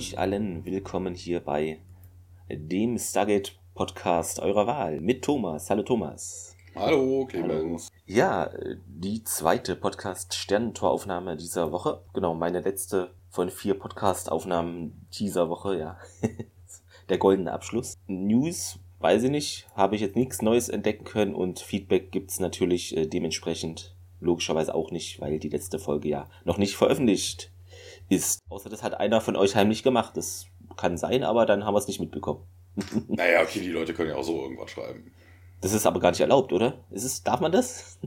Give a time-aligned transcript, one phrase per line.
[0.00, 1.78] euch allen willkommen hier bei
[2.48, 5.68] dem Stargate Podcast eurer Wahl mit Thomas.
[5.68, 6.56] Hallo Thomas.
[6.74, 7.90] Hallo Clemens.
[8.06, 8.50] Ja,
[8.86, 12.00] die zweite Podcast Sternentoraufnahme dieser Woche.
[12.14, 15.98] Genau, meine letzte von vier Podcast Aufnahmen dieser Woche, ja.
[17.10, 17.98] Der goldene Abschluss.
[18.06, 22.40] News weiß ich nicht, habe ich jetzt nichts Neues entdecken können und Feedback gibt es
[22.40, 27.52] natürlich äh, dementsprechend logischerweise auch nicht, weil die letzte Folge ja noch nicht veröffentlicht
[28.10, 28.40] ist.
[28.50, 30.16] Außer das hat einer von euch heimlich gemacht.
[30.16, 32.46] Das kann sein, aber dann haben wir es nicht mitbekommen.
[33.08, 35.12] naja, okay, die Leute können ja auch so irgendwas schreiben.
[35.60, 36.84] Das ist aber gar nicht erlaubt, oder?
[36.90, 37.98] Ist es, darf man das?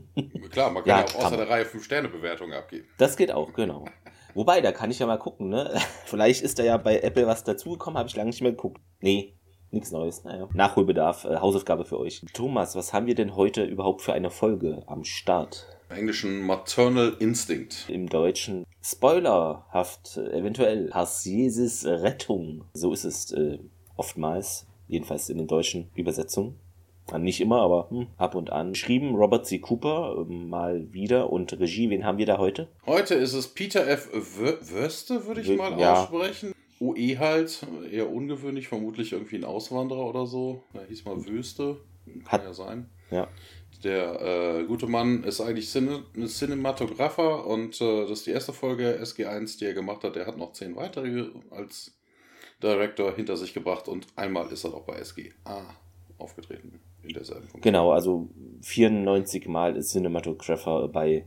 [0.50, 2.88] Klar, man kann ja, ja auch außer der Reihe 5-Sterne-Bewertungen abgeben.
[2.98, 3.86] Das geht auch, genau.
[4.34, 5.80] Wobei, da kann ich ja mal gucken, ne?
[6.06, 8.82] Vielleicht ist da ja bei Apple was dazugekommen, habe ich lange nicht mehr geguckt.
[9.02, 9.36] Nee,
[9.70, 10.24] nichts Neues.
[10.24, 10.50] Naja.
[10.54, 12.26] Nachholbedarf, äh, Hausaufgabe für euch.
[12.34, 15.68] Thomas, was haben wir denn heute überhaupt für eine Folge am Start?
[15.90, 17.88] Im Englischen Maternal Instinct.
[17.88, 22.66] Im Deutschen spoilerhaft, äh, eventuell Harsesis Rettung.
[22.74, 23.60] So ist es äh,
[23.96, 26.60] oftmals, jedenfalls in den deutschen Übersetzungen.
[27.18, 28.72] Nicht immer, aber hm, ab und an.
[28.72, 29.60] Geschrieben Robert C.
[29.60, 32.70] Cooper äh, mal wieder und Regie, wen haben wir da heute?
[32.86, 34.10] Heute ist es Peter F.
[34.14, 36.04] Würste, würde ich w mal ja.
[36.04, 36.54] aussprechen.
[36.80, 40.64] UE halt, eher ungewöhnlich, vermutlich irgendwie ein Auswanderer oder so.
[40.74, 41.78] Er hieß mal Wüste.
[42.06, 42.90] Kann Hat, ja sein.
[43.14, 43.28] Ja.
[43.84, 49.00] Der äh, gute Mann ist eigentlich Cine Cinematographer und äh, das ist die erste Folge
[49.02, 50.16] SG1, die er gemacht hat.
[50.16, 51.94] Er hat noch zehn weitere als
[52.62, 55.76] Director hinter sich gebracht und einmal ist er auch bei SGA
[56.18, 57.62] aufgetreten in derselben Funktion.
[57.62, 58.30] Genau, also
[58.62, 61.26] 94 Mal ist Cinematographer bei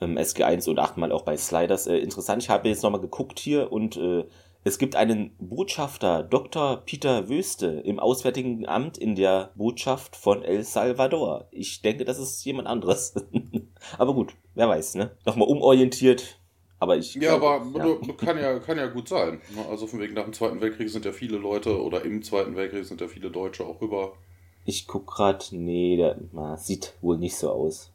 [0.00, 1.88] ähm, SG1 und 8 Mal auch bei Sliders.
[1.88, 4.24] Äh, interessant, ich habe jetzt nochmal geguckt hier und äh,
[4.62, 6.82] es gibt einen Botschafter, Dr.
[6.84, 11.48] Peter Wöste, im Auswärtigen Amt in der Botschaft von El Salvador.
[11.50, 13.14] Ich denke, das ist jemand anderes.
[13.98, 15.16] aber gut, wer weiß, ne?
[15.24, 16.38] Nochmal umorientiert.
[16.78, 17.14] Aber ich.
[17.14, 18.12] Ja, glaube, aber ja.
[18.14, 19.40] Kann, ja, kann ja gut sein.
[19.70, 22.84] Also von wegen nach dem Zweiten Weltkrieg sind ja viele Leute oder im Zweiten Weltkrieg
[22.84, 24.12] sind ja viele Deutsche auch rüber.
[24.66, 27.92] Ich guck grad, nee, der na, sieht wohl nicht so aus.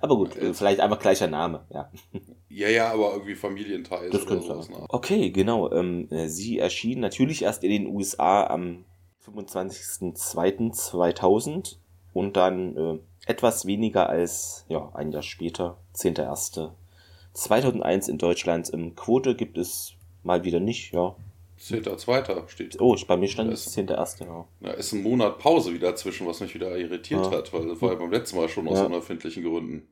[0.00, 1.90] Aber gut, ja, vielleicht einfach gleicher Name, ja.
[2.54, 4.68] Ja, ja, aber irgendwie Familienteil das oder sowas.
[4.68, 4.84] Ne?
[4.88, 5.72] Okay, genau.
[5.72, 8.84] Ähm, sie erschien natürlich erst in den USA am
[9.26, 11.76] 25.02.2000
[12.12, 18.68] und dann äh, etwas weniger als ja, ein Jahr später, 10.01.2001 in Deutschland.
[18.68, 21.16] Im Quote gibt es mal wieder nicht, ja.
[21.58, 22.48] 10.2.
[22.48, 22.78] steht.
[22.80, 24.18] Oh, bei mir stand es 10.1.
[24.18, 24.46] Genau.
[24.60, 27.30] Ja, ist ein Monat Pause wieder dazwischen, was mich wieder irritiert ja.
[27.38, 28.86] hat, weil das war ja beim letzten Mal schon aus ja.
[28.86, 29.86] unerfindlichen Gründen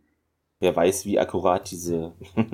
[0.61, 2.13] wer weiß, wie akkurat diese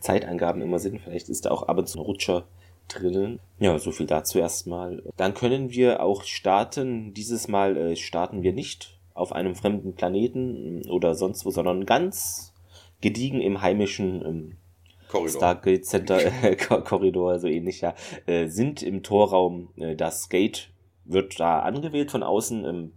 [0.00, 1.00] Zeitangaben immer sind.
[1.00, 2.44] Vielleicht ist da auch ab und zu ein Rutscher
[2.88, 3.40] drinnen.
[3.58, 5.02] Ja, so viel dazu erstmal.
[5.16, 7.12] Dann können wir auch starten.
[7.12, 12.54] Dieses Mal äh, starten wir nicht auf einem fremden Planeten oder sonst wo, sondern ganz
[13.00, 14.56] gediegen im heimischen ähm,
[15.08, 15.40] Korridor.
[15.40, 17.94] Stargate Center äh, Korridor, so ähnlich, ja,
[18.26, 19.70] äh, sind im Torraum.
[19.76, 20.70] Äh, das Gate
[21.04, 22.64] wird da angewählt von außen.
[22.64, 22.92] Ähm,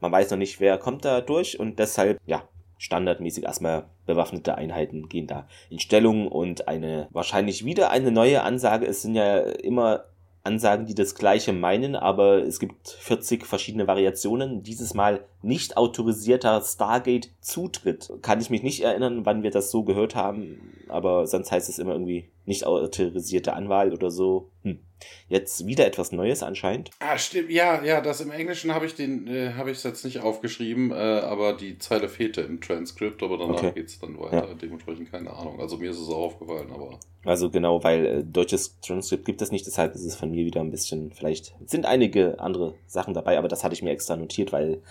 [0.00, 2.46] man weiß noch nicht, wer kommt da durch und deshalb, ja,
[2.78, 8.86] standardmäßig erstmal bewaffnete Einheiten gehen da in Stellung und eine wahrscheinlich wieder eine neue Ansage.
[8.86, 10.04] Es sind ja immer
[10.44, 14.62] Ansagen, die das gleiche meinen, aber es gibt 40 verschiedene Variationen.
[14.62, 18.10] Dieses Mal nicht autorisierter Stargate-Zutritt.
[18.22, 21.78] Kann ich mich nicht erinnern, wann wir das so gehört haben, aber sonst heißt es
[21.78, 24.50] immer irgendwie nicht autorisierte Anwahl oder so.
[24.62, 24.80] Hm.
[25.28, 26.90] Jetzt wieder etwas Neues anscheinend.
[26.98, 27.50] Ah, stimmt.
[27.50, 30.90] Ja, ja, das im Englischen habe ich den, äh, habe ich es jetzt nicht aufgeschrieben,
[30.90, 33.72] äh, aber die Zeile fehlte im Transkript, aber danach okay.
[33.74, 34.48] geht es dann weiter.
[34.48, 34.54] Ja.
[34.54, 35.60] Dementsprechend keine Ahnung.
[35.60, 36.98] Also mir ist es auch aufgefallen, aber.
[37.24, 40.60] Also genau, weil äh, deutsches Transkript gibt es nicht, deshalb ist es von mir wieder
[40.60, 44.52] ein bisschen, vielleicht sind einige andere Sachen dabei, aber das hatte ich mir extra notiert,
[44.52, 44.82] weil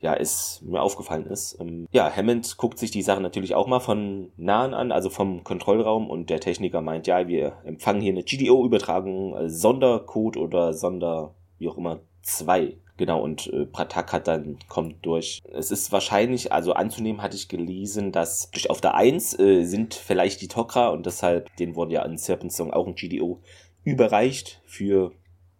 [0.00, 1.58] ja, es mir aufgefallen ist.
[1.60, 5.42] Ähm, ja, Hammond guckt sich die Sache natürlich auch mal von nahen an, also vom
[5.44, 11.34] Kontrollraum und der Techniker meint, ja, wir empfangen hier eine GDO-Übertragung, äh, Sondercode oder Sonder,
[11.58, 12.76] wie auch immer, 2.
[12.98, 15.42] Genau, und äh, Pratak hat dann, kommt durch.
[15.52, 19.94] Es ist wahrscheinlich, also anzunehmen hatte ich gelesen, dass durch auf der 1 äh, sind
[19.94, 23.40] vielleicht die Tokra und deshalb, den wurde ja an Serpent Song auch ein GDO
[23.84, 25.12] überreicht für,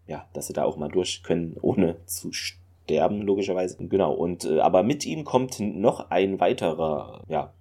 [0.07, 3.77] ja, dass sie da auch mal durch können, ohne zu sterben, logischerweise.
[3.87, 7.53] Genau, und äh, aber mit ihm kommt noch ein weiterer, ja,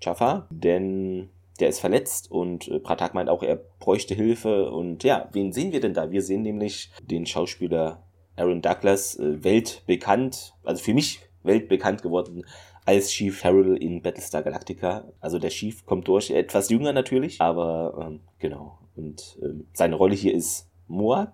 [0.00, 1.30] Jaffa, denn
[1.60, 4.70] der ist verletzt und äh, Pratak meint auch, er bräuchte Hilfe.
[4.70, 6.10] Und ja, wen sehen wir denn da?
[6.10, 8.02] Wir sehen nämlich den Schauspieler
[8.36, 12.44] Aaron Douglas, äh, weltbekannt, also für mich weltbekannt geworden
[12.86, 15.04] als Chief Harrell in Battlestar Galactica.
[15.20, 18.78] Also der Chief kommt durch, etwas jünger natürlich, aber ähm, genau.
[18.96, 21.32] Und ähm, seine Rolle hier ist Moak.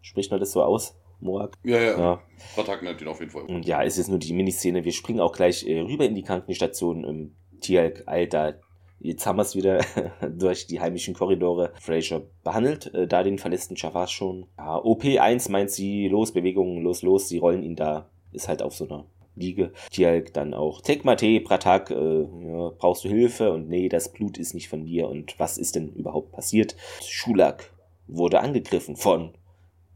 [0.00, 0.96] Spricht man das so aus?
[1.20, 1.52] Moak.
[1.64, 1.98] Ja, ja.
[1.98, 2.22] ja.
[2.54, 3.42] Pratak nennt ihn auf jeden Fall.
[3.42, 4.84] Und ja, es ist nur die Miniszene.
[4.84, 7.04] Wir springen auch gleich äh, rüber in die Krankenstation.
[7.04, 8.54] Ähm, Tialk da
[9.02, 9.80] Jetzt haben wir es wieder
[10.30, 11.72] durch die heimischen Korridore.
[11.80, 14.46] Fraser behandelt äh, da den verletzten Javas schon.
[14.58, 17.28] Ja, OP1 meint sie, los, Bewegungen, los, los.
[17.28, 18.10] Sie rollen ihn da.
[18.32, 19.72] Ist halt auf so einer Liege.
[19.90, 23.52] Tialk dann auch, Tekmate, Pratak, äh, ja, brauchst du Hilfe?
[23.52, 25.08] Und nee, das Blut ist nicht von dir.
[25.08, 26.76] Und was ist denn überhaupt passiert?
[27.02, 27.72] Schulak
[28.06, 29.32] wurde angegriffen von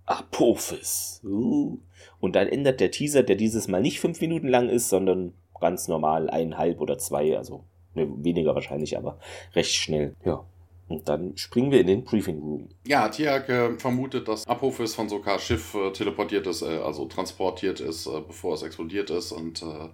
[0.06, 1.20] Apophis.
[1.24, 1.78] Uh.
[2.20, 5.88] Und dann ändert der Teaser, der dieses Mal nicht fünf Minuten lang ist, sondern ganz
[5.88, 7.64] normal eineinhalb oder zwei, also
[7.94, 9.18] ne, weniger wahrscheinlich, aber
[9.54, 10.14] recht schnell.
[10.24, 10.44] Ja.
[10.86, 12.68] Und dann springen wir in den Briefing Room.
[12.86, 17.80] Ja, Tiag äh, vermutet, dass Apophis von Sokars Schiff äh, teleportiert ist, äh, also transportiert
[17.80, 19.32] ist, äh, bevor es explodiert ist.
[19.32, 19.88] Und äh,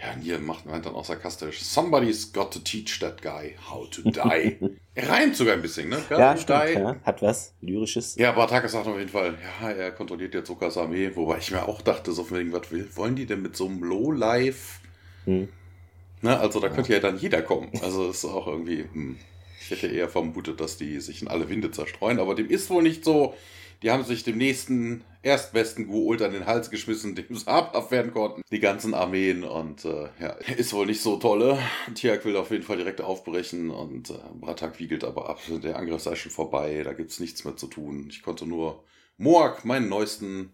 [0.00, 1.62] ja, hier macht man dann auch sarkastisch.
[1.62, 4.56] Somebody's got to teach that guy how to die.
[4.94, 5.98] er reimt sogar ein bisschen, ne?
[6.08, 6.96] Got ja, stimmt, ja.
[7.04, 8.16] Hat was Lyrisches.
[8.16, 11.10] Ja, Bartakis sagt auf jeden Fall, ja, er kontrolliert jetzt Sokars Armee.
[11.14, 13.66] Wobei ich mir auch dachte, so von wegen, was will, wollen die denn mit so
[13.66, 14.80] einem Low-Life...
[15.26, 15.48] Hm.
[16.22, 17.70] Ne, also da könnte ja dann jeder kommen.
[17.82, 18.84] Also ist auch irgendwie...
[18.90, 19.18] Hm.
[19.70, 22.82] Ich hätte eher vermutet, dass die sich in alle Winde zerstreuen, aber dem ist wohl
[22.82, 23.34] nicht so.
[23.82, 28.12] Die haben sich dem nächsten erstbesten Guult an den Hals geschmissen, dem sie habhaft werden
[28.12, 28.42] konnten.
[28.50, 31.58] Die ganzen Armeen und äh, ja, ist wohl nicht so tolle.
[31.94, 35.40] Tiak will auf jeden Fall direkt aufbrechen und äh, Bratak wiegelt aber ab.
[35.48, 38.08] Der Angriff sei schon vorbei, da gibt es nichts mehr zu tun.
[38.10, 38.84] Ich konnte nur
[39.16, 40.52] Moak, meinen neuesten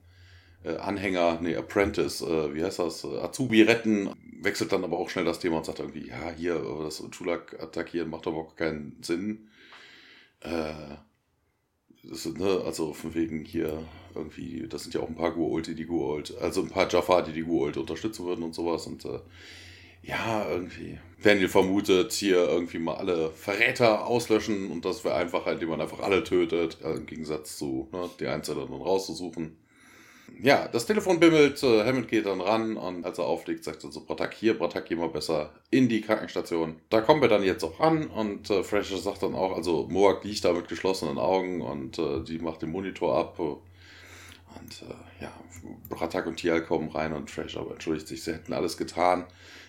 [0.65, 4.11] äh, Anhänger, nee, Apprentice, äh, wie heißt das, äh, Azubi retten,
[4.43, 8.11] wechselt dann aber auch schnell das Thema und sagt irgendwie, ja, hier, das Chulak attackieren
[8.11, 9.49] macht aber auch keinen Sinn.
[10.41, 10.97] Äh,
[12.03, 13.83] das, ne, also von wegen hier
[14.15, 17.23] irgendwie, das sind ja auch ein paar Guolt, die die Guolt, also ein paar Jafar,
[17.23, 19.21] die die Guolt unterstützen würden und sowas und äh,
[20.03, 21.01] ja, irgendwie.
[21.23, 26.01] Daniel vermutet, hier irgendwie mal alle Verräter auslöschen und das wäre einfacher, indem man einfach
[26.01, 29.57] alle tötet, im Gegensatz zu ne, die Einzelnen rauszusuchen
[30.43, 33.93] ja, das Telefon bimmelt, äh, Hammond geht dann ran und als er auflegt, sagt er
[33.93, 36.77] so, Bratak hier, Bratak geh mal besser in die Krankenstation.
[36.91, 40.25] Da kommen wir dann jetzt auch an und äh, Fraser sagt dann auch, also Moak
[40.25, 43.39] liegt da mit geschlossenen Augen und äh, die macht den Monitor ab.
[43.39, 45.33] Und äh, ja,
[45.89, 49.25] Bratak und Tial kommen rein und Fraser aber entschuldigt sich, sie hätten alles getan,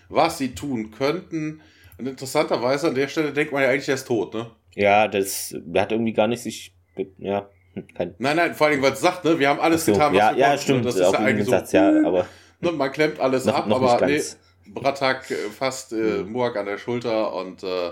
[0.08, 1.60] was sie tun könnten.
[1.98, 4.50] Und interessanterweise an der Stelle denkt man ja eigentlich, er ist tot, ne?
[4.74, 6.72] Ja, das, hat irgendwie gar nicht sich,
[7.18, 7.48] ja,
[7.94, 10.18] kein nein, nein, vor allem, weil es sagt, ne, wir haben alles so, getan, was
[10.18, 10.62] ja, wir ja, konnten.
[10.62, 12.26] Stimmt, das ist ja eigentlich Satz, so, ja, aber
[12.60, 14.22] ne, man klemmt alles noch, ab, noch aber nee,
[14.66, 16.32] Bratak äh, fasst äh, mhm.
[16.32, 17.90] Muak an der Schulter und äh,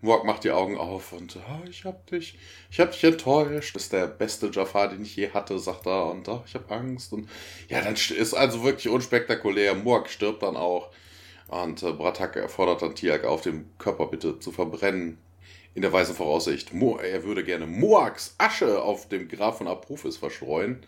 [0.00, 2.38] Muak macht die Augen auf und oh, ich hab dich,
[2.70, 3.74] ich hab dich enttäuscht.
[3.74, 6.06] Das ist der beste Jafar, den ich je hatte, sagt er.
[6.06, 7.12] Und oh, ich hab Angst.
[7.12, 7.28] Und
[7.68, 9.74] ja, dann ist also wirklich unspektakulär.
[9.74, 10.90] Muak stirbt dann auch.
[11.48, 15.18] Und äh, Bratak fordert dann Tiak auf, den Körper bitte zu verbrennen
[15.78, 20.80] in der weisen Voraussicht, er würde gerne Moax Asche auf dem Grab von Apophis verstreuen.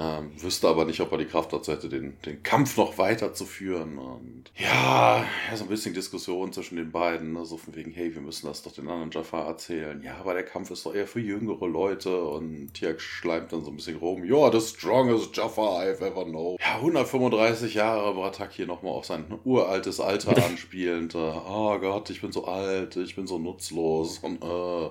[0.00, 3.98] Ähm, wüsste aber nicht, ob er die Kraft dazu hätte, den, den Kampf noch weiterzuführen.
[3.98, 7.32] Und ja, ja, so ein bisschen Diskussion zwischen den beiden.
[7.32, 7.44] Ne?
[7.44, 10.00] So von wegen, hey, wir müssen das doch den anderen Jafar erzählen.
[10.04, 12.22] Ja, aber der Kampf ist doch eher für jüngere Leute.
[12.22, 14.24] Und Tiak schleimt dann so ein bisschen rum.
[14.24, 16.58] Ja, the strongest Jafar I've ever known.
[16.60, 21.16] Ja, 135 Jahre Bratak hier nochmal auf sein uraltes Alter anspielend.
[21.16, 24.18] oh Gott, ich bin so alt, ich bin so nutzlos.
[24.18, 24.90] Und äh,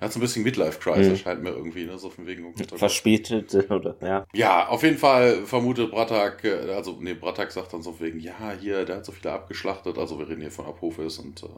[0.00, 1.16] er hat so ein bisschen Midlife-Crisis, mhm.
[1.16, 1.98] scheint mir irgendwie, ne?
[1.98, 2.46] So von wegen.
[2.46, 4.26] Oh Verspätet, oder, ja.
[4.32, 8.54] Ja, auf jeden Fall vermutet Bratak, äh, also, nee, Bratak sagt dann so wegen, ja,
[8.58, 11.48] hier, der hat so viele abgeschlachtet, also wir reden hier von Apophis und äh,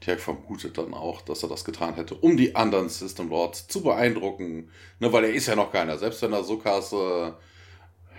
[0.00, 3.82] Tiak vermutet dann auch, dass er das getan hätte, um die anderen System Lords zu
[3.82, 5.96] beeindrucken, ne, weil er ist ja noch keiner.
[5.96, 7.28] Selbst wenn er Sokas äh,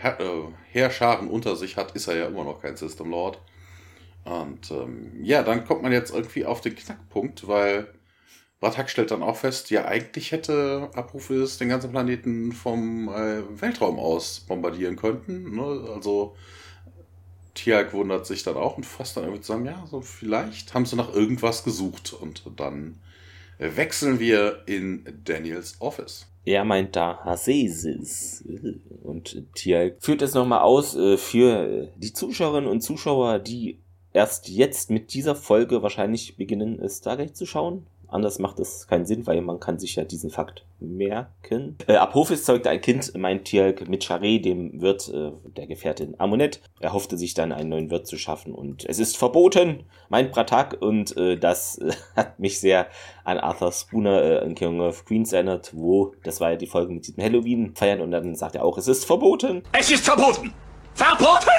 [0.03, 3.39] äh, Heerscharen unter sich hat, ist er ja immer noch kein System Lord.
[4.23, 7.87] Und ähm, ja, dann kommt man jetzt irgendwie auf den Knackpunkt, weil
[8.61, 13.97] Bratak stellt dann auch fest, ja, eigentlich hätte Apophis den ganzen Planeten vom äh, Weltraum
[13.97, 15.55] aus bombardieren können.
[15.55, 15.89] Ne?
[15.91, 16.35] Also
[17.55, 20.95] Tiag wundert sich dann auch und fasst dann irgendwie zusammen, ja, so vielleicht haben sie
[20.95, 22.13] nach irgendwas gesucht.
[22.13, 22.99] Und dann
[23.57, 26.27] wechseln wir in Daniels Office.
[26.45, 28.43] Er meint da Hasesis.
[29.01, 33.79] Und Tiag führt es nochmal aus äh, für die Zuschauerinnen und Zuschauer, die
[34.13, 37.87] erst jetzt mit dieser Folge wahrscheinlich beginnen, Stargate zu schauen.
[38.11, 41.77] Anders macht es keinen Sinn, weil man kann sich ja diesen Fakt merken.
[41.87, 46.61] Äh, Apophis zeugte ein Kind, meint Tjalk, mit Charé, dem Wirt äh, der Gefährtin Amunet.
[46.81, 50.81] Er hoffte sich dann einen neuen Wirt zu schaffen und es ist verboten, meint Bratak.
[50.81, 52.87] Und äh, das äh, hat mich sehr
[53.23, 56.93] an Arthur Spooner äh, in King of Queens erinnert, wo, das war ja die Folge
[56.93, 59.63] mit diesem Halloween feiern und dann sagt er auch, es ist verboten.
[59.71, 60.53] Es ist verboten!
[60.93, 61.49] Verboten!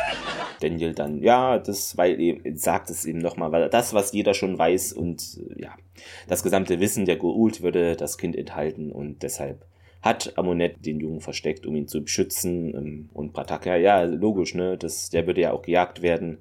[0.61, 4.59] Daniel dann, ja, das, weil eben, sagt es eben nochmal, weil das, was jeder schon
[4.59, 5.75] weiß und ja,
[6.29, 9.65] das gesamte Wissen der Goult würde das Kind enthalten und deshalb
[10.03, 14.55] hat Amunet den Jungen versteckt, um ihn zu beschützen ähm, und Pratak, ja, ja, logisch,
[14.55, 16.39] ne, das, der würde ja auch gejagt werden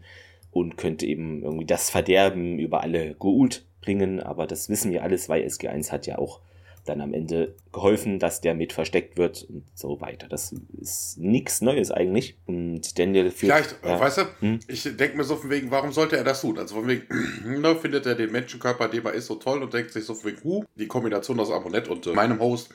[0.51, 5.29] und könnte eben irgendwie das Verderben über alle Goult bringen, aber das wissen wir alles,
[5.29, 6.41] weil SG1 hat ja auch
[6.85, 10.27] dann am Ende geholfen, dass der mit versteckt wird und so weiter.
[10.27, 12.37] Das ist nichts Neues eigentlich.
[12.45, 14.59] Und Daniel führt, Vielleicht, ja, weißt du, hm?
[14.67, 16.57] ich denke mir so von wegen, warum sollte er das tun?
[16.57, 17.03] Also von wegen,
[17.61, 20.31] ne, findet er den Menschenkörper, dem er ist, so toll und denkt sich so von
[20.31, 22.69] wegen, uh, die Kombination aus Abonnent und äh, meinem Host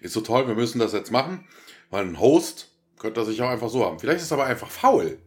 [0.00, 1.46] ist so toll, wir müssen das jetzt machen.
[1.90, 3.98] Weil ein Host könnte er sich auch einfach so haben.
[3.98, 5.18] Vielleicht ist es aber einfach faul.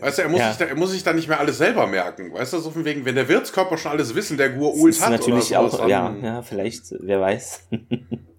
[0.00, 0.48] Weißt du, er muss, ja.
[0.48, 2.32] sich da, er muss sich da nicht mehr alles selber merken.
[2.32, 5.10] Weißt du, so von wegen, wenn der Wirtskörper schon alles wissen, der Gur-Ult hat.
[5.10, 7.68] natürlich oder auch, ja, ja, vielleicht, wer weiß.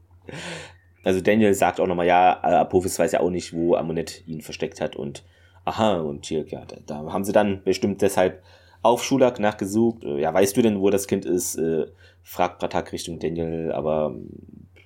[1.03, 4.81] also Daniel sagt auch nochmal, ja, Apophis weiß ja auch nicht, wo Amunet ihn versteckt
[4.81, 5.23] hat und
[5.65, 8.41] aha, und hier, ja, da, da haben sie dann bestimmt deshalb
[8.81, 10.03] auf Schulak nachgesucht.
[10.03, 11.55] Ja, weißt du denn, wo das Kind ist?
[11.55, 11.85] Äh,
[12.23, 14.15] fragt Pratak Richtung Daniel, aber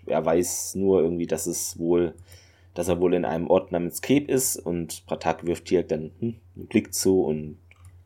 [0.06, 2.14] er weiß nur irgendwie, dass es wohl
[2.74, 6.36] dass er wohl in einem Ort namens Cape ist und Pratak wirft hier dann hm,
[6.56, 7.58] einen Blick zu und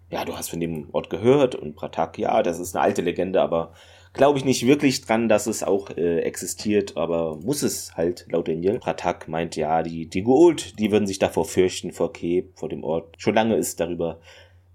[0.09, 3.41] ja, du hast von dem Ort gehört und Pratak, ja, das ist eine alte Legende,
[3.41, 3.73] aber
[4.13, 8.47] glaube ich nicht wirklich dran, dass es auch äh, existiert, aber muss es halt, laut
[8.47, 8.79] Daniel.
[8.79, 12.83] Pratak meint, ja, die, die Gould, die würden sich davor fürchten, vor Cape, vor dem
[12.83, 13.15] Ort.
[13.17, 14.19] Schon lange ist darüber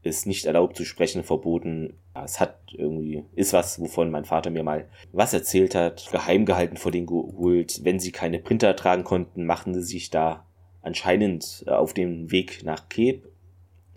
[0.03, 1.95] ist nicht erlaubt zu sprechen, verboten.
[2.25, 6.77] Es hat irgendwie, ist was, wovon mein Vater mir mal was erzählt hat, geheim gehalten
[6.77, 7.81] vor den geholt.
[7.85, 10.47] Wenn sie keine Printer tragen konnten, machten sie sich da
[10.83, 13.23] anscheinend äh, auf den Weg nach Cape.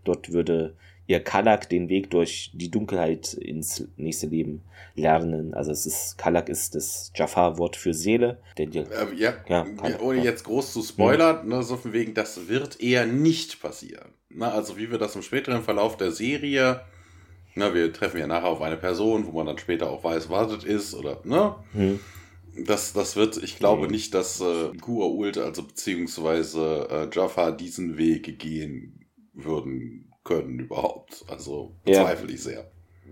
[0.04, 0.76] Dort würde
[1.08, 4.64] ihr Kalak den Weg durch die Dunkelheit ins nächste Leben
[4.96, 5.54] lernen.
[5.54, 8.40] Also es ist, Kalak ist das Jafar-Wort für Seele.
[8.58, 8.86] Den, äh,
[9.16, 10.26] ja, ja Kalak, ohne ja.
[10.26, 14.10] jetzt groß zu spoilern, ne, so von wegen, das wird eher nicht passieren.
[14.30, 16.82] Na, also wie wir das im späteren Verlauf der Serie,
[17.54, 20.52] na, wir treffen ja nachher auf eine Person, wo man dann später auch weiß, was
[20.52, 21.56] es ist, oder, ne?
[21.74, 22.00] Mhm.
[22.66, 23.92] Das, das wird, ich glaube mhm.
[23.92, 31.24] nicht, dass äh, Ult, also beziehungsweise äh, Jaffa diesen Weg gehen würden können überhaupt.
[31.30, 32.34] Also bezweifle ja.
[32.34, 32.66] ich sehr.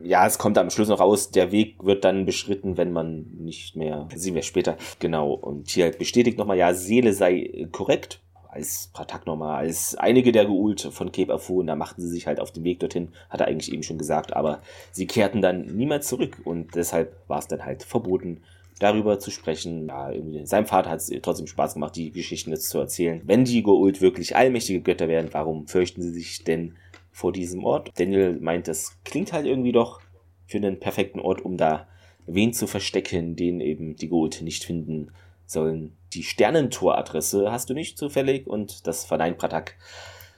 [0.03, 3.75] Ja, es kommt am Schluss noch raus, der Weg wird dann beschritten, wenn man nicht
[3.75, 5.33] mehr, sehen wir später, genau.
[5.33, 10.81] Und hier bestätigt nochmal, ja, Seele sei korrekt, als Pratak nochmal, als einige der Geult
[10.81, 13.71] von Cape erfuhren, da machten sie sich halt auf den Weg dorthin, hat er eigentlich
[13.71, 17.83] eben schon gesagt, aber sie kehrten dann niemals zurück und deshalb war es dann halt
[17.83, 18.41] verboten,
[18.79, 19.87] darüber zu sprechen.
[19.87, 20.11] Ja,
[20.45, 23.21] seinem Vater hat es trotzdem Spaß gemacht, die Geschichten jetzt zu erzählen.
[23.25, 26.75] Wenn die Geult wirklich allmächtige Götter wären, warum fürchten sie sich denn
[27.13, 27.91] vor diesem Ort.
[27.97, 30.01] Daniel meint, das klingt halt irgendwie doch
[30.47, 31.87] für einen perfekten Ort, um da
[32.25, 35.11] wen zu verstecken, den eben die Gold nicht finden
[35.45, 35.95] sollen.
[36.13, 39.75] Die Sternentoradresse hast du nicht zufällig und das verneint Pratak.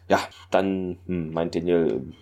[0.10, 0.20] Ja,
[0.52, 2.14] dann hm, meint Daniel,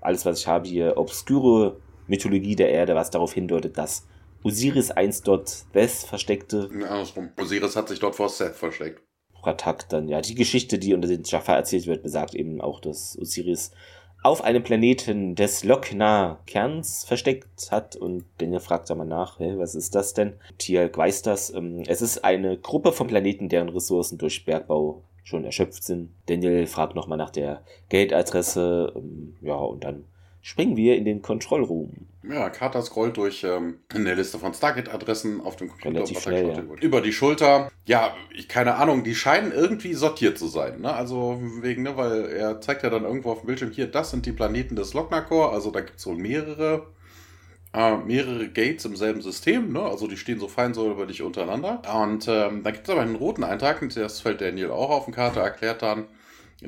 [0.00, 4.06] alles was ich habe hier, obskure Mythologie der Erde, was darauf hindeutet, dass
[4.42, 6.68] Osiris einst dort Seth versteckte.
[6.78, 7.02] Ja.
[7.40, 9.02] Osiris hat sich dort vor Seth versteckt.
[9.44, 13.18] Pratak dann, ja, die Geschichte, die unter den Jaffa erzählt wird, besagt eben auch, dass
[13.20, 13.72] Osiris
[14.22, 19.74] auf einem Planeten des Lokna-Kerns versteckt hat und Daniel fragt da mal nach, hey, was
[19.74, 20.32] ist das denn?
[20.56, 21.52] Tialk weiß das.
[21.52, 26.08] Ähm, es ist eine Gruppe von Planeten, deren Ressourcen durch Bergbau schon erschöpft sind.
[26.24, 30.04] Daniel fragt nochmal nach der Geldadresse, ähm, ja, und dann
[30.44, 32.06] springen wir in den Control Room.
[32.22, 36.06] Ja, Carter scrollt durch ähm, eine Liste von Stargate-Adressen auf dem Computer.
[36.06, 36.62] Schnell, ja.
[36.82, 37.70] Über die Schulter.
[37.86, 40.82] Ja, ich, keine Ahnung, die scheinen irgendwie sortiert zu sein.
[40.82, 40.92] Ne?
[40.92, 44.26] Also wegen, ne, weil er zeigt ja dann irgendwo auf dem Bildschirm, hier, das sind
[44.26, 45.50] die Planeten des Lognakor.
[45.52, 46.88] Also da gibt es wohl mehrere.
[47.72, 49.82] Äh, mehrere Gates im selben System, ne?
[49.82, 51.82] also die stehen so fein säuberlich untereinander.
[52.02, 55.06] Und ähm, da gibt es aber einen roten Eintrag, und das fällt Daniel auch auf
[55.06, 56.04] den Karte, erklärt dann,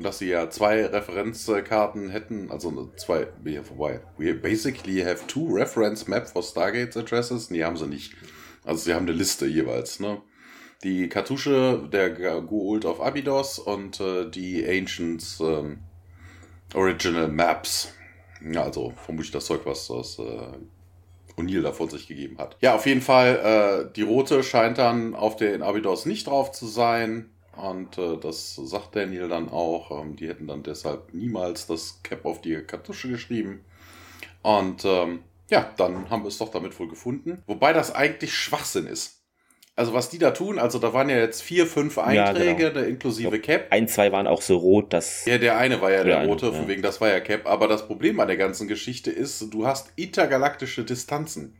[0.01, 4.01] dass sie ja zwei Referenzkarten hätten, also zwei, hier vorbei.
[4.17, 7.49] We basically have two reference map for Stargates addresses.
[7.49, 8.13] Nee, haben sie nicht.
[8.63, 10.21] Also sie haben eine Liste jeweils, ne?
[10.83, 12.11] Die Kartusche der
[12.41, 15.79] Goult of Abydos und äh, die Ancients ähm,
[16.75, 17.93] Original Maps.
[18.51, 20.51] Ja, also vermutlich das Zeug, was das äh,
[21.37, 22.57] O'Neill da von sich gegeben hat.
[22.61, 26.67] Ja, auf jeden Fall, äh, die rote scheint dann auf den Abydos nicht drauf zu
[26.67, 27.31] sein.
[27.57, 29.91] Und äh, das sagt Daniel dann auch.
[29.91, 33.65] Ähm, die hätten dann deshalb niemals das Cap auf die Kartusche geschrieben.
[34.43, 37.41] Und ähm, ja, dann haben wir es doch damit wohl gefunden.
[37.47, 39.17] Wobei das eigentlich Schwachsinn ist.
[39.75, 42.85] Also was die da tun, also da waren ja jetzt vier, fünf Einträge, ja, genau.
[42.85, 43.67] inklusive Cap.
[43.69, 45.25] Ein, zwei waren auch so rot, dass...
[45.25, 47.45] Ja, der eine war ja der, der rote, eine, von wegen das war ja Cap.
[47.45, 51.55] Aber das Problem an der ganzen Geschichte ist, du hast intergalaktische Distanzen.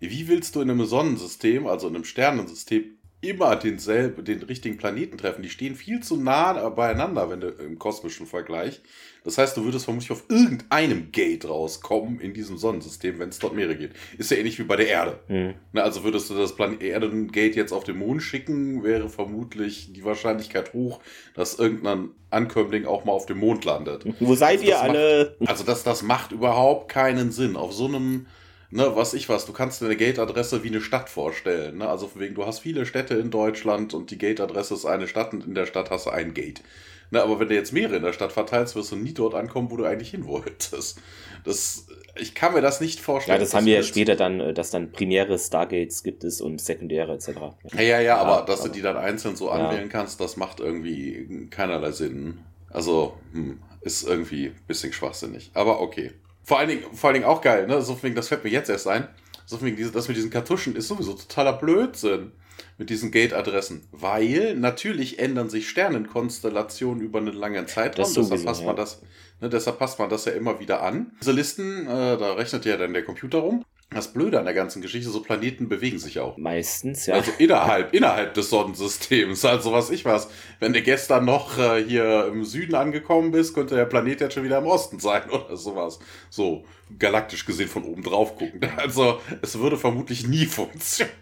[0.00, 5.16] Wie willst du in einem Sonnensystem, also in einem Sternensystem, immer denselben, den richtigen Planeten
[5.16, 5.42] treffen.
[5.42, 8.82] Die stehen viel zu nah beieinander, wenn du im kosmischen Vergleich.
[9.24, 13.54] Das heißt, du würdest vermutlich auf irgendeinem Gate rauskommen in diesem Sonnensystem, wenn es dort
[13.54, 13.92] mehrere geht.
[14.18, 15.20] Ist ja ähnlich wie bei der Erde.
[15.28, 15.54] Mhm.
[15.72, 20.04] Na, also würdest du das Plan Erden-Gate jetzt auf den Mond schicken, wäre vermutlich die
[20.04, 21.00] Wahrscheinlichkeit hoch,
[21.34, 24.04] dass irgendein Ankömmling auch mal auf dem Mond landet.
[24.18, 25.36] Wo seid also ihr alle?
[25.38, 27.54] Macht, also das, das macht überhaupt keinen Sinn.
[27.54, 28.26] Auf so einem
[28.72, 31.78] ne, was ich was, du kannst dir eine Gate-Adresse wie eine Stadt vorstellen.
[31.78, 31.88] Ne?
[31.88, 35.46] Also wegen, du hast viele Städte in Deutschland und die Gate-Adresse ist eine Stadt und
[35.46, 36.62] in der Stadt hast du ein Gate.
[37.10, 39.70] Ne, aber wenn du jetzt mehrere in der Stadt verteilst, wirst du nie dort ankommen,
[39.70, 40.98] wo du eigentlich hin wolltest.
[41.44, 41.86] Das,
[42.18, 43.36] ich kann mir das nicht vorstellen.
[43.36, 46.58] Ja, das haben wir ja später dann, äh, dass dann primäre Stargates gibt es und
[46.58, 47.28] sekundäre etc.
[47.74, 51.48] Ja, ja, ja, aber dass du die dann einzeln so anwählen kannst, das macht irgendwie
[51.50, 52.38] keinerlei Sinn.
[52.70, 55.50] Also, hm, ist irgendwie ein bisschen schwachsinnig.
[55.52, 56.12] Aber okay.
[56.44, 57.82] Vor allen Dingen, vor allen Dingen auch geil, ne?
[57.82, 59.08] So wegen, das fällt mir jetzt erst ein.
[59.46, 62.32] So wegen, das mit diesen Kartuschen ist sowieso totaler Blödsinn
[62.78, 63.86] mit diesen Gate-Adressen.
[63.92, 68.04] Weil natürlich ändern sich Sternenkonstellationen über einen langen Zeitraum.
[68.04, 68.66] Das deshalb, passt ja.
[68.66, 69.02] man das,
[69.40, 71.12] ne, deshalb passt man das ja immer wieder an.
[71.20, 73.64] Diese Listen, äh, da rechnet ja dann der Computer rum.
[73.94, 76.36] Das Blöde an der ganzen Geschichte, so Planeten bewegen sich auch.
[76.36, 77.14] Meistens, ja.
[77.14, 79.44] Also innerhalb, innerhalb des Sonnensystems.
[79.44, 80.28] Also was ich weiß,
[80.60, 84.44] wenn du gestern noch äh, hier im Süden angekommen bist, könnte der Planet jetzt schon
[84.44, 85.98] wieder im Osten sein oder sowas.
[86.30, 86.64] So
[86.98, 88.60] galaktisch gesehen von oben drauf gucken.
[88.76, 91.14] Also es würde vermutlich nie funktionieren.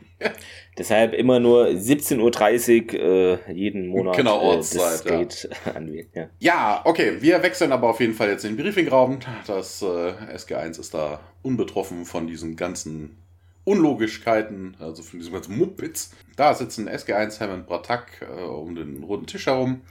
[0.79, 5.73] Deshalb immer nur 17.30 Uhr äh, jeden Monat genau, Ortszeit, äh, das ja.
[5.75, 6.09] anwählen.
[6.15, 6.29] Ja.
[6.39, 7.21] ja, okay.
[7.21, 9.19] Wir wechseln aber auf jeden Fall jetzt in den Briefingraum.
[9.47, 13.19] Das äh, SG1 ist da unbetroffen von diesen ganzen
[13.65, 16.13] Unlogischkeiten, also von diesem ganzen Muppets.
[16.37, 19.83] Da sitzen SG1, Hammond, Bratak äh, um den runden Tisch herum.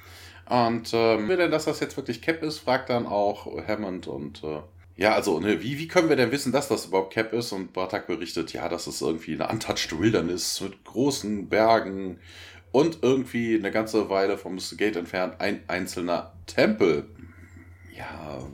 [0.49, 4.43] Und ähm, will denn, dass das jetzt wirklich Cap ist, fragt dann auch Hammond und
[4.43, 4.61] äh,
[4.99, 7.53] ja, also, ne, wie, wie können wir denn wissen, dass das überhaupt Cap ist?
[7.53, 12.19] Und Bartak berichtet, ja, das ist irgendwie eine untouched Wilderness mit großen Bergen
[12.73, 17.05] und irgendwie eine ganze Weile vom Gate entfernt ein einzelner Tempel.
[17.95, 18.45] Ja,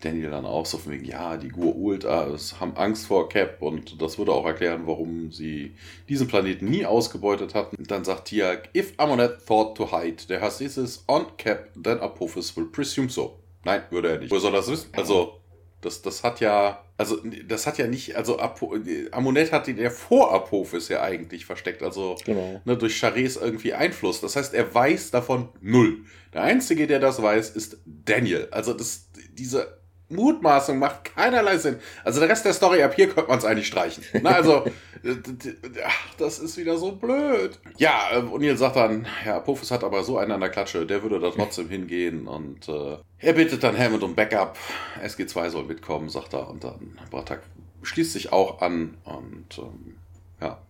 [0.00, 4.18] Daniel dann auch so von wegen, ja, die Gur-Ult haben Angst vor Cap und das
[4.18, 5.74] würde auch erklären, warum sie
[6.06, 7.76] diesen Planeten nie ausgebeutet hatten.
[7.76, 12.54] Und dann sagt Tiag, if Amonet thought to hide their Hassis on Cap, then Apophis
[12.58, 13.38] will presume so.
[13.64, 14.30] Nein, würde er nicht.
[14.30, 14.90] Wo soll das wissen?
[14.92, 15.41] Also,
[15.82, 18.76] das, das hat ja, also das hat ja nicht, also Apo,
[19.10, 22.62] Amunet hat der vor Apophis ja eigentlich versteckt, also genau.
[22.64, 24.20] ne, durch Charés irgendwie Einfluss.
[24.20, 26.04] Das heißt, er weiß davon null.
[26.32, 28.48] Der Einzige, der das weiß, ist Daniel.
[28.52, 29.81] Also das, diese
[30.12, 31.78] Mutmaßung macht keinerlei Sinn.
[32.04, 34.04] Also der Rest der Story ab hier könnte man es eigentlich streichen.
[34.22, 34.64] Na, also,
[35.84, 37.58] ach, das ist wieder so blöd.
[37.76, 41.02] Ja, äh, O'Neill sagt dann, ja, Apophis hat aber so einen an der Klatsche, der
[41.02, 44.56] würde da trotzdem hingehen und äh, er bittet dann Hammond um Backup.
[45.04, 47.42] SG2 soll mitkommen, sagt er, und dann Bratak
[47.82, 49.96] schließt sich auch an und ähm,
[50.40, 50.62] ja.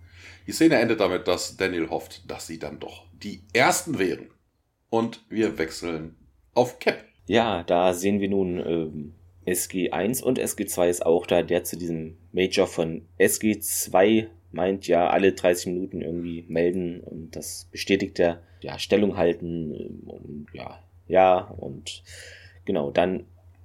[0.46, 4.30] Die Szene endet damit, dass Daniel hofft, dass sie dann doch die Ersten wären.
[4.90, 6.16] Und wir wechseln
[6.54, 7.04] auf Cap.
[7.26, 9.14] Ja, da sehen wir nun ähm,
[9.46, 15.32] SG1 und SG2 ist auch da, der zu diesem Major von SG2 meint ja alle
[15.32, 19.72] 30 Minuten irgendwie melden und das bestätigt er, ja, Stellung halten
[20.06, 20.78] und ja,
[21.08, 22.02] ja und
[22.64, 23.24] genau, dann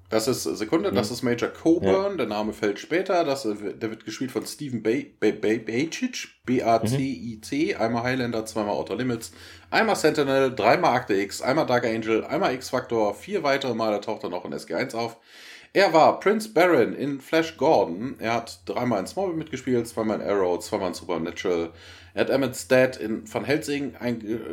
[0.10, 2.16] das ist Sekunde, das ist Major Coburn, ja.
[2.16, 8.76] der Name fällt später, das, der wird gespielt von Stephen Bacic, B-A-T-I-C, einmal Highlander, zweimal
[8.76, 9.34] Outer Limits,
[9.70, 14.30] einmal Sentinel, dreimal Akte X, einmal Dark Angel, einmal X-Factor, vier weitere Male taucht er
[14.30, 15.18] noch in SG1 auf.
[15.78, 18.16] Er war Prince Baron in Flash Gordon.
[18.18, 21.70] Er hat dreimal in Smallville mitgespielt, zweimal in Arrow, zweimal in Supernatural.
[22.16, 23.94] Er hat Emmett Dad in Van Helsing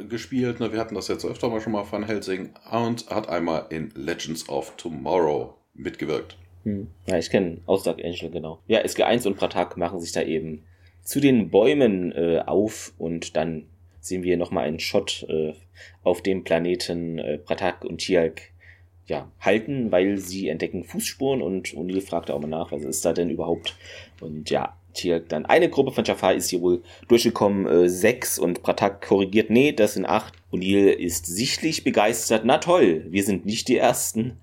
[0.07, 0.61] gespielt.
[0.61, 2.51] Ne, wir hatten das jetzt öfter mal schon mal Van Helsing.
[2.71, 6.37] Und hat einmal in Legends of Tomorrow mitgewirkt.
[6.65, 6.89] Hm.
[7.07, 8.61] Ja, ich kenne Ausdruck Angel, genau.
[8.67, 10.67] Ja, SG1 und Pratak machen sich da eben
[11.05, 15.55] zu den Bäumen äh, auf und dann sehen wir nochmal einen Shot äh,
[16.03, 18.43] auf dem Planeten äh, Pratak und Tialk
[19.07, 23.13] ja, halten, weil sie entdecken Fußspuren und O'Neill fragt auch mal nach, was ist da
[23.13, 23.77] denn überhaupt?
[24.21, 28.63] Und ja, hier dann eine Gruppe von Jafar ist hier wohl durchgekommen, äh, sechs und
[28.63, 30.35] Pratak korrigiert, nee, das sind acht.
[30.53, 34.39] O'Neill ist sichtlich begeistert, na toll, wir sind nicht die Ersten.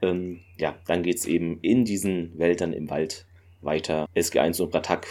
[0.00, 3.26] Ähm, ja, dann geht's eben in diesen Wäldern im Wald
[3.62, 4.06] weiter.
[4.14, 5.06] SG1 und Pratak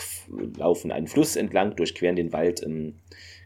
[0.57, 2.63] laufen einen Fluss entlang, durchqueren den Wald.
[2.63, 2.95] Ähm,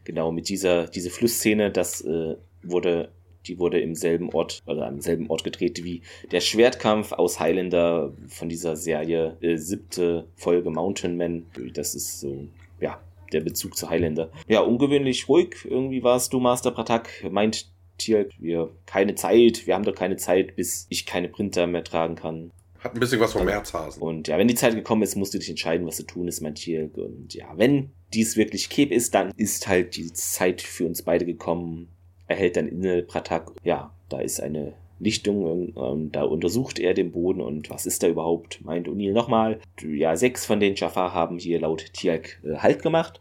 [0.04, 3.10] genau, mit dieser diese Flussszene, das äh, wurde
[3.46, 8.12] die wurde im selben Ort oder am selben Ort gedreht wie der Schwertkampf aus Highlander
[8.28, 11.46] von dieser Serie äh, siebte Folge Mountain Man.
[11.74, 12.48] Das ist so,
[12.80, 13.00] ja,
[13.32, 14.30] der Bezug zu Highlander.
[14.48, 15.56] Ja, ungewöhnlich ruhig.
[15.64, 20.56] Irgendwie warst du, Master Pratak, meint Tier, wir keine Zeit, wir haben doch keine Zeit,
[20.56, 22.50] bis ich keine Printer mehr tragen kann.
[22.78, 24.02] Hat ein bisschen was vom Märzhasen.
[24.02, 26.40] Und ja, wenn die Zeit gekommen ist, musst du dich entscheiden, was zu tun ist,
[26.40, 26.90] mein Tier.
[26.94, 31.26] Und ja, wenn dies wirklich Cape ist, dann ist halt die Zeit für uns beide
[31.26, 31.88] gekommen,
[32.30, 37.40] erhält dann inne Pratak, ja, da ist eine Lichtung, und da untersucht er den Boden
[37.40, 39.58] und was ist da überhaupt, meint O'Neill nochmal.
[39.82, 43.20] Ja, sechs von den Jafar haben hier laut Tialk äh, Halt gemacht.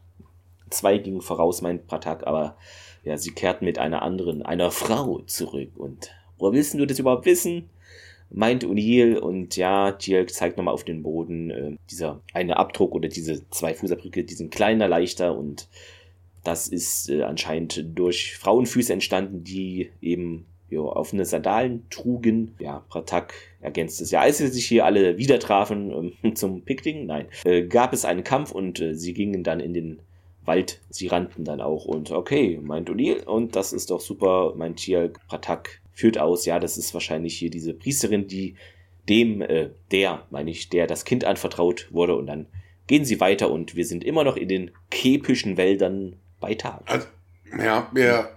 [0.70, 2.58] Zwei gingen voraus, meint Pratak, aber
[3.04, 5.72] ja, sie kehrten mit einer anderen, einer Frau zurück.
[5.78, 7.70] Und woher willst du das überhaupt wissen?
[8.30, 13.10] meint O'Neill und ja, Teal'c zeigt nochmal auf den Boden, äh, dieser eine Abdruck oder
[13.10, 15.68] diese zwei Fußabdrücke, die sind kleiner, leichter und
[16.50, 22.56] das ist äh, anscheinend durch Frauenfüße entstanden, die eben jo, offene Sandalen trugen.
[22.60, 24.10] Ja, Pratak ergänzt es.
[24.10, 28.04] Ja, als sie sich hier alle wieder trafen ähm, zum Pickling, nein, äh, gab es
[28.04, 30.02] einen Kampf und äh, sie gingen dann in den
[30.44, 30.82] Wald.
[30.90, 35.14] Sie rannten dann auch und okay, meint O'Neill und das ist doch super, meint Tier
[35.28, 38.56] Pratak führt aus, ja, das ist wahrscheinlich hier diese Priesterin, die
[39.08, 42.48] dem, äh, der, meine ich, der das Kind anvertraut wurde und dann
[42.88, 46.82] gehen sie weiter und wir sind immer noch in den kepischen Wäldern bei Tag.
[46.86, 47.08] Also,
[47.58, 48.30] ja, wir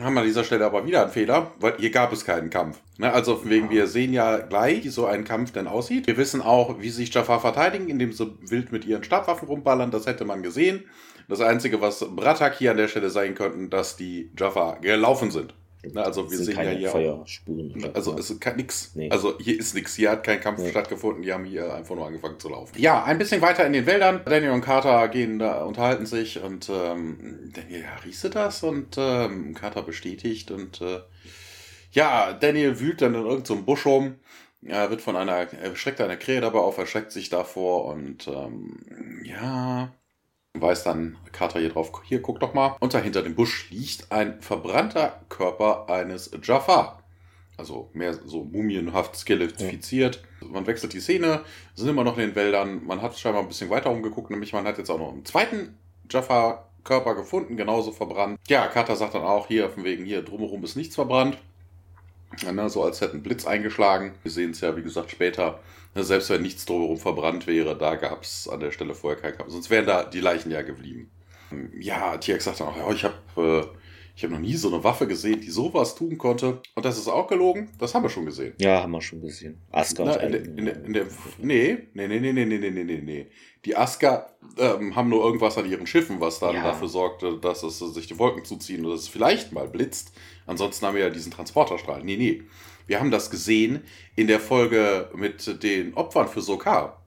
[0.00, 2.80] haben an dieser Stelle aber wieder einen Fehler, weil hier gab es keinen Kampf.
[2.96, 3.12] Ne?
[3.12, 6.06] Also wegen, wir sehen ja gleich, wie so ein Kampf denn aussieht.
[6.06, 9.90] Wir wissen auch, wie sich Jafar verteidigen, indem sie wild mit ihren Stabwaffen rumballern.
[9.90, 10.84] Das hätte man gesehen.
[11.28, 15.54] Das Einzige, was Bratak hier an der Stelle sein könnten, dass die Jaffa gelaufen sind.
[15.82, 17.90] Ne, also wir sehen ja hier Feuerspuren.
[17.94, 18.92] Also es ist nichts.
[18.94, 19.10] Nee.
[19.10, 19.94] Also hier ist nichts.
[19.94, 20.70] Hier hat kein Kampf nee.
[20.70, 21.22] stattgefunden.
[21.22, 22.76] Die haben hier einfach nur angefangen zu laufen.
[22.78, 24.22] Ja, ein bisschen weiter in den Wäldern.
[24.24, 28.62] Daniel und Carter gehen da, unterhalten sich und ähm, Daniel, ja, riechst du das?
[28.64, 31.00] Und ähm, Carter bestätigt und äh,
[31.92, 34.16] ja, Daniel wühlt dann in irgendeinem so Busch rum.
[34.64, 39.22] Er wird von einer, er schreckt eine Krähe dabei auf, erschreckt sich davor und ähm,
[39.24, 39.94] ja,
[40.54, 42.76] weist dann Carter hier drauf, hier guck doch mal.
[42.80, 47.02] Und dahinter dem Busch liegt ein verbrannter Körper eines Jafar.
[47.56, 50.22] Also mehr so mumienhaft skelefiziert.
[50.40, 50.48] Ja.
[50.48, 51.40] Man wechselt die Szene,
[51.74, 52.84] sind immer noch in den Wäldern.
[52.86, 55.76] Man hat scheinbar ein bisschen weiter umgeguckt, nämlich man hat jetzt auch noch einen zweiten
[56.08, 58.38] Jafar Körper gefunden, genauso verbrannt.
[58.48, 61.36] Ja, Carter sagt dann auch, hier von wegen, hier drumherum ist nichts verbrannt.
[62.38, 64.14] Ja, ne, so als hätte ein Blitz eingeschlagen.
[64.22, 65.58] Wir sehen es ja, wie gesagt, später.
[65.94, 69.36] Ne, selbst wenn nichts drumherum verbrannt wäre, da gab es an der Stelle vorher keinen
[69.36, 69.50] Kampf.
[69.50, 71.10] Sonst wären da die Leichen ja geblieben.
[71.78, 73.78] Ja, TX sagt dann auch, ja, ich habe äh,
[74.18, 76.60] ich hab noch nie so eine Waffe gesehen, die sowas tun konnte.
[76.74, 77.68] Und das ist auch gelogen.
[77.78, 78.52] Das haben wir schon gesehen.
[78.58, 79.62] Ja, haben wir schon gesehen.
[79.70, 81.06] Aska Na, in, der, in, der, in der,
[81.38, 83.26] nee, nee, nee, nee, nee, nee, nee, nee, nee.
[83.64, 84.26] Die Aska
[84.58, 86.64] ähm, haben nur irgendwas an ihren Schiffen, was dann ja.
[86.64, 90.12] dafür sorgte, dass es sich die Wolken zuziehen oder dass es vielleicht mal blitzt.
[90.46, 92.02] Ansonsten haben wir ja diesen Transporterstrahl.
[92.02, 92.42] Nee, nee.
[92.88, 93.84] Wir haben das gesehen
[94.16, 97.04] in der Folge mit den Opfern für Sokar,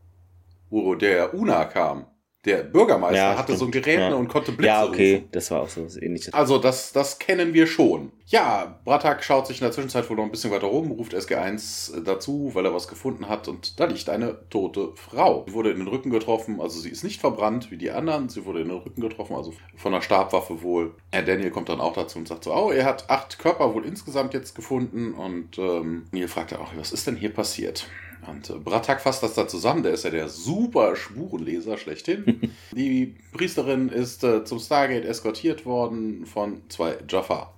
[0.69, 2.05] wo der Una kam.
[2.43, 4.15] Der Bürgermeister ja, hatte so ein Gerät ja.
[4.15, 5.27] und konnte Blitze Ja, okay, rufen.
[5.31, 6.33] das war auch so ähnliches.
[6.33, 8.11] Also das, das kennen wir schon.
[8.25, 12.03] Ja, Bratak schaut sich in der Zwischenzeit wohl noch ein bisschen weiter rum, ruft SG1
[12.03, 15.45] dazu, weil er was gefunden hat und da liegt eine tote Frau.
[15.47, 18.43] Sie wurde in den Rücken getroffen, also sie ist nicht verbrannt wie die anderen, sie
[18.43, 20.95] wurde in den Rücken getroffen, also von einer Stabwaffe wohl.
[21.11, 23.85] Herr Daniel kommt dann auch dazu und sagt so, oh, er hat acht Körper wohl
[23.85, 27.87] insgesamt jetzt gefunden und ähm, Neil fragt auch, was ist denn hier passiert?
[28.27, 32.53] Und äh, Bratak fasst das da zusammen, der ist ja der super Spurenleser schlechthin.
[32.71, 37.53] die Priesterin ist äh, zum Stargate eskortiert worden von zwei Jaffa.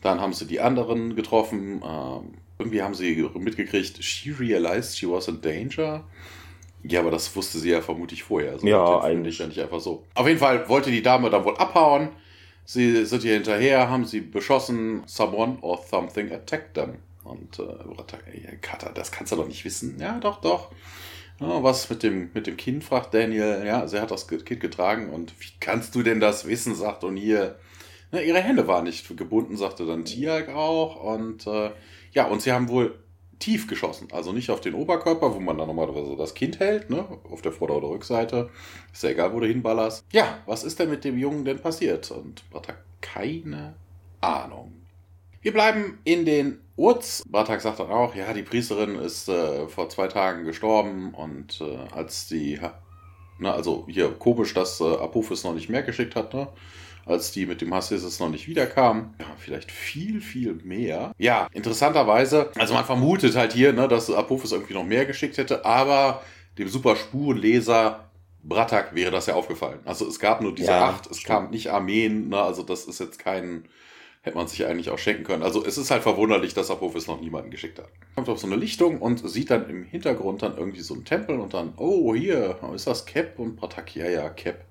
[0.00, 1.82] Dann haben sie die anderen getroffen.
[1.84, 6.04] Ähm, irgendwie haben sie mitgekriegt, she realized she was in danger.
[6.82, 8.52] Ja, aber das wusste sie ja vermutlich vorher.
[8.52, 10.04] Also ja, eigentlich ja nicht einfach so.
[10.14, 12.10] Auf jeden Fall wollte die Dame dann wohl abhauen.
[12.64, 15.02] Sie sind hier hinterher, haben sie beschossen.
[15.06, 16.98] Someone or something attacked them.
[17.28, 19.98] Und äh, Kata, das kannst du doch nicht wissen.
[20.00, 20.70] Ja, doch, doch.
[21.40, 23.62] Ja, was mit dem, mit dem Kind, fragt Daniel.
[23.64, 25.10] Ja, sie hat das Kind getragen.
[25.10, 27.58] Und wie kannst du denn das wissen, sagt hier.
[28.10, 30.96] Na, ihre Hände waren nicht gebunden, sagte dann Tiag auch.
[31.04, 31.70] Und äh,
[32.12, 32.98] ja, und sie haben wohl
[33.38, 34.08] tief geschossen.
[34.10, 37.06] Also nicht auf den Oberkörper, wo man dann normalerweise das Kind hält, ne?
[37.30, 38.50] Auf der Vorder- oder Rückseite.
[38.92, 40.04] Ist ja egal, wo du hinballerst.
[40.12, 42.10] Ja, was ist denn mit dem Jungen denn passiert?
[42.10, 43.74] Und hat keine
[44.20, 44.72] Ahnung.
[45.40, 47.24] Wir bleiben in den Urz.
[47.28, 51.76] Bartak sagt dann auch, ja, die Priesterin ist äh, vor zwei Tagen gestorben und äh,
[51.92, 52.60] als die,
[53.38, 56.48] na, also hier komisch, dass äh, Apophis noch nicht mehr geschickt hat, ne?
[57.04, 59.14] als die mit dem Hassis noch nicht wiederkam.
[59.18, 61.12] Ja, vielleicht viel, viel mehr.
[61.18, 65.64] Ja, interessanterweise, also man vermutet halt hier, ne, dass Apophis irgendwie noch mehr geschickt hätte,
[65.64, 66.22] aber
[66.58, 68.04] dem super Spurenleser
[68.44, 69.80] Bratak wäre das ja aufgefallen.
[69.84, 71.26] Also es gab nur diese ja, acht, es stimmt.
[71.26, 73.64] kam nicht Armeen, ne, also das ist jetzt kein
[74.28, 75.42] hätte man sich eigentlich auch schenken können.
[75.42, 77.88] Also es ist halt verwunderlich, dass Apophis noch niemanden geschickt hat.
[78.14, 81.40] Kommt auf so eine Lichtung und sieht dann im Hintergrund dann irgendwie so einen Tempel
[81.40, 83.38] und dann, oh, hier, ist das Cap?
[83.38, 84.64] Und Pratak, ja, ja, Cap.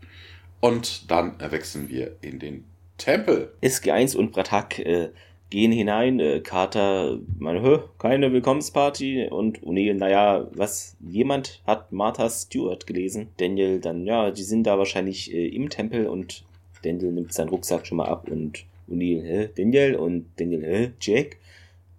[0.60, 2.66] Und dann wechseln wir in den
[2.98, 3.54] Tempel.
[3.62, 5.10] SG1 und Pratak äh,
[5.50, 6.20] gehen hinein.
[6.20, 9.28] Äh, Carter, meine, hö, keine Willkommensparty.
[9.30, 13.30] Und O'Neill, naja, was, jemand hat Martha Stewart gelesen.
[13.38, 16.44] Daniel dann, ja, die sind da wahrscheinlich äh, im Tempel und
[16.84, 19.96] Daniel nimmt seinen Rucksack schon mal ab und O'Neill, hä, Daniel?
[19.96, 21.38] Und Daniel, hä, Jack?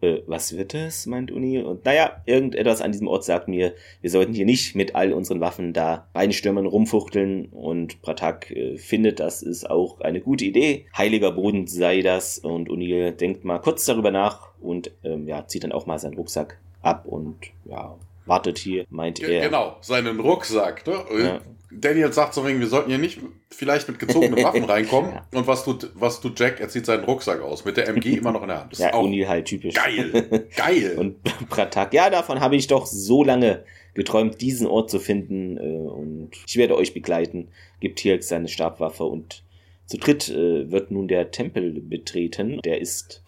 [0.01, 1.07] Äh, was wird das?
[1.07, 1.63] meint O'Neill.
[1.63, 5.41] Und naja, irgendetwas an diesem Ort sagt mir, wir sollten hier nicht mit all unseren
[5.41, 7.47] Waffen da reinstürmen, rumfuchteln.
[7.47, 10.87] Und Pratak äh, findet, das ist auch eine gute Idee.
[10.97, 12.39] Heiliger Boden sei das.
[12.39, 16.15] Und O'Neill denkt mal kurz darüber nach und ähm, ja, zieht dann auch mal seinen
[16.15, 17.97] Rucksack ab und ja,
[18.27, 19.47] wartet hier, meint Ja, er.
[19.47, 20.87] Genau, seinen Rucksack.
[20.87, 20.95] Ne?
[21.23, 21.41] Ja.
[21.71, 23.19] Daniel sagt so wegen, wir sollten hier nicht
[23.51, 25.19] vielleicht mit gezogenen Waffen reinkommen.
[25.35, 26.61] Und was tut, was tut Jack?
[26.61, 28.73] Er zieht seinen Rucksack aus mit der MG immer noch in der Hand.
[28.73, 29.75] Das Ja, O'Neill halt typisch.
[29.75, 30.47] geil.
[30.57, 30.97] Geil.
[30.99, 35.59] Und Pratak, ja, davon habe ich doch so lange geträumt, diesen Ort zu finden.
[35.59, 37.49] Äh, und ich werde euch begleiten.
[37.81, 39.43] Gibt Tirk seine Stabwaffe und
[39.87, 42.61] zu dritt äh, wird nun der Tempel betreten.
[42.65, 43.23] Der ist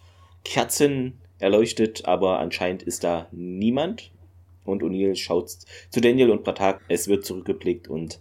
[0.44, 4.10] Kerzen erleuchtet, aber anscheinend ist da niemand.
[4.64, 5.50] Und O'Neill schaut
[5.90, 6.80] zu Daniel und Pratak.
[6.88, 8.20] Es wird zurückgeblickt und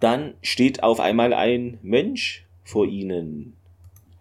[0.00, 3.56] dann steht auf einmal ein Mönch vor ihnen.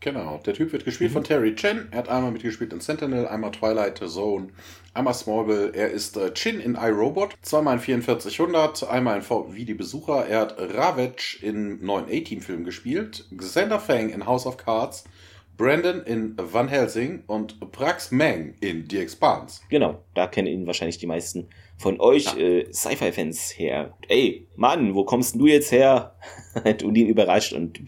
[0.02, 1.90] Genau, der Typ wird gespielt von Terry Chen.
[1.92, 4.48] Er hat einmal mitgespielt in Sentinel, einmal Twilight Zone,
[4.94, 5.74] einmal Smallville.
[5.74, 10.26] Er ist äh, Chin in iRobot, zweimal in 4400, einmal in V wie die Besucher.
[10.26, 15.04] Er hat Ravage in neuen A-Team-Filmen gespielt, Xander Fang in House of Cards,
[15.58, 19.60] Brandon in Van Helsing und Prax Meng in The Expanse.
[19.68, 22.38] Genau, da kennen ihn wahrscheinlich die meisten von euch Ja.
[22.38, 23.98] äh, Sci-Fi-Fans her.
[24.10, 26.16] Ey, Mann, wo kommst denn du jetzt her?
[26.64, 27.80] Hat Undin überrascht und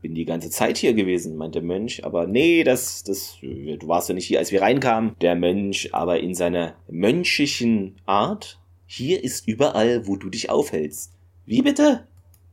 [0.00, 2.04] bin die ganze Zeit hier gewesen, meint der Mönch.
[2.04, 5.16] Aber nee, das, das, äh, du warst ja nicht hier, als wir reinkamen.
[5.20, 8.60] Der Mönch aber in seiner mönchischen Art.
[8.86, 11.12] Hier ist überall, wo du dich aufhältst.
[11.44, 12.06] Wie bitte?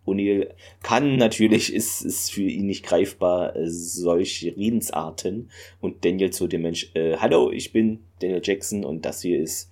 [0.05, 0.49] O'Neill
[0.81, 5.51] kann natürlich, ist, ist für ihn nicht greifbar, äh, solche Redensarten.
[5.79, 9.69] Und Daniel zu dem Mensch, äh, hallo, ich bin Daniel Jackson und das hier ist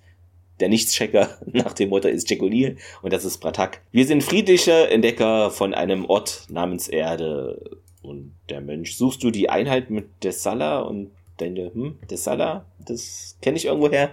[0.62, 3.82] der Nichtschecker nach dem Motto ist Jack O'Neill und das ist Pratak.
[3.92, 7.78] Wir sind friedliche Entdecker von einem Ort namens Erde.
[8.02, 13.56] Und der Mensch, suchst du die Einheit mit Dessala und Daniel, hm, Dessala, das kenne
[13.58, 14.10] ich irgendwoher.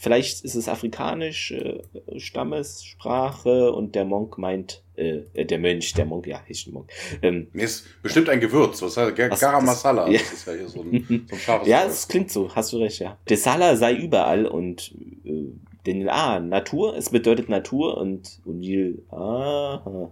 [0.00, 1.80] Vielleicht ist es afrikanisch, äh,
[2.16, 6.90] Stammessprache und der Monk meint, äh, äh, der Mönch, der Monk, ja, ist ein Monk.
[7.22, 8.80] Ähm, Nee, ist bestimmt ein Gewürz.
[8.82, 10.08] Was heißt Gar- Was- Garam das- Masala?
[10.08, 10.18] ja.
[10.18, 12.78] Das ist ja hier so ein, so ein scharfes Ja, es klingt so, hast du
[12.78, 13.18] recht, ja.
[13.28, 15.46] Desala sei überall und äh,
[15.88, 20.10] Daniel, ah, Natur, es bedeutet Natur und O'Neill, ah,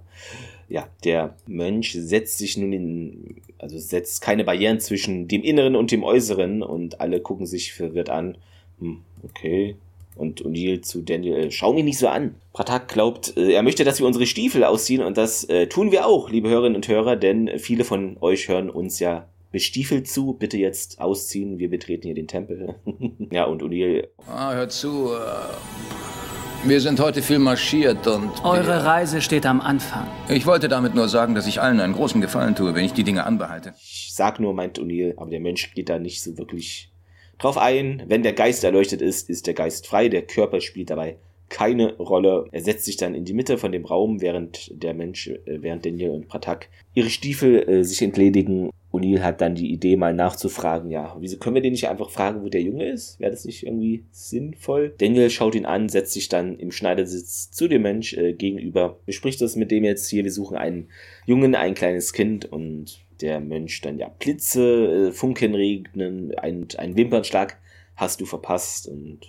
[0.69, 5.91] ja, der Mönch setzt sich nun in, also setzt keine Barrieren zwischen dem Inneren und
[5.91, 8.39] dem Äußeren und alle gucken sich verwirrt an.
[8.81, 9.77] Hm, okay.
[10.15, 12.37] Und O'Neill zu Daniel, äh, schau mich nicht so an.
[12.55, 16.07] Pratak glaubt, äh, er möchte, dass wir unsere Stiefel ausziehen und das äh, tun wir
[16.07, 20.35] auch, liebe Hörerinnen und Hörer, denn viele von euch hören uns ja bestiefelt zu.
[20.35, 22.75] Bitte jetzt ausziehen, wir betreten hier den Tempel.
[23.31, 25.11] ja, und O'Neill, Ah, hört zu.
[25.13, 28.45] Äh, wir sind heute viel marschiert und.
[28.45, 30.07] Eure Reise steht am Anfang.
[30.29, 33.05] Ich wollte damit nur sagen, dass ich allen einen großen Gefallen tue, wenn ich die
[33.05, 33.75] Dinge anbehalte.
[33.79, 36.91] ich sag nur, meint O'Neill, aber der Mensch geht da nicht so wirklich
[37.39, 38.03] drauf ein.
[38.09, 42.47] Wenn der Geist erleuchtet ist, ist der Geist frei, der Körper spielt dabei keine Rolle.
[42.53, 45.87] Er setzt sich dann in die Mitte von dem Raum, während der Mensch, äh, während
[45.87, 48.71] Daniel und Pratak ihre Stiefel äh, sich entledigen.
[48.93, 52.43] O'Neill hat dann die Idee, mal nachzufragen, ja, wieso können wir den nicht einfach fragen,
[52.43, 53.21] wo der Junge ist?
[53.21, 54.95] Wäre das nicht irgendwie sinnvoll?
[54.97, 59.41] Daniel schaut ihn an, setzt sich dann im Schneidersitz zu dem Mensch äh, gegenüber, bespricht
[59.43, 60.89] das mit dem jetzt hier, wir suchen einen
[61.27, 66.97] Jungen, ein kleines Kind und der Mönch dann, ja, Blitze, äh, Funken regnen, ein, ein
[66.97, 67.59] Wimpernschlag
[67.97, 69.21] hast du verpasst und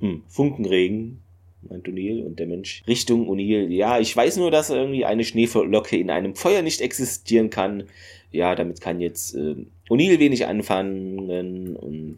[0.00, 1.22] hm, Funkenregen,
[1.62, 3.68] meint O'Neill und der Mensch Richtung O'Neill.
[3.68, 7.84] Ja, ich weiß nur, dass irgendwie eine Schneeflocke in einem Feuer nicht existieren kann.
[8.30, 9.56] Ja, damit kann jetzt äh,
[9.88, 12.16] O'Neill wenig anfangen und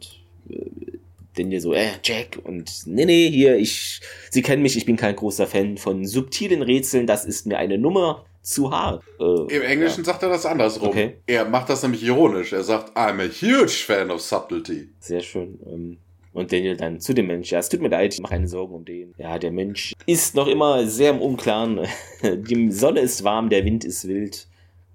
[0.49, 0.97] äh,
[1.35, 5.15] Daniel so, äh, Jack und nee, nee, hier, ich, Sie kennen mich, ich bin kein
[5.15, 9.03] großer Fan von subtilen Rätseln, das ist mir eine Nummer zu hart.
[9.19, 10.89] Äh, Im Englischen sagt er das andersrum.
[10.89, 11.17] Okay.
[11.27, 12.53] Er macht das nämlich ironisch.
[12.53, 14.89] Er sagt, I'm a huge fan of subtlety.
[14.99, 15.59] Sehr schön.
[15.65, 15.97] Ähm,
[16.33, 18.73] Und Daniel dann zu dem Mensch, ja, es tut mir leid, ich mache keine Sorgen
[18.73, 19.13] um den.
[19.17, 21.81] Ja, der Mensch ist noch immer sehr im Unklaren.
[22.23, 24.47] Die Sonne ist warm, der Wind ist wild.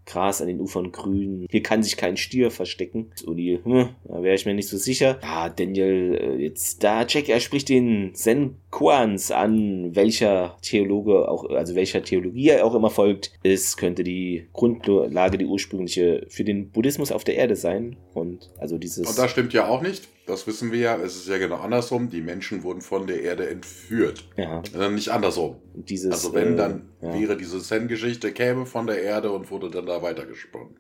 [0.07, 1.47] Gras an den Ufern grün.
[1.51, 3.11] Hier kann sich kein Stier verstecken.
[3.27, 5.19] Uni, hm, da wäre ich mir nicht so sicher.
[5.21, 11.49] Ja, Daniel, äh, jetzt da, Jack, er spricht den Zen Koans an, welcher Theologe auch,
[11.49, 13.33] also welcher Theologie er auch immer folgt.
[13.43, 17.97] Es könnte die Grundlage, die ursprüngliche für den Buddhismus auf der Erde sein.
[18.13, 19.09] Und also dieses.
[19.09, 20.07] Und das stimmt ja auch nicht.
[20.27, 20.97] Das wissen wir ja.
[20.97, 22.11] Es ist ja genau andersrum.
[22.11, 24.29] Die Menschen wurden von der Erde entführt.
[24.37, 25.57] ja, Äh, nicht andersrum.
[25.75, 26.13] dieses.
[26.13, 27.19] Also wenn, äh, dann ja.
[27.19, 30.77] wäre diese Zen-Geschichte, käme von der Erde und wurde dann da weitergesponnen.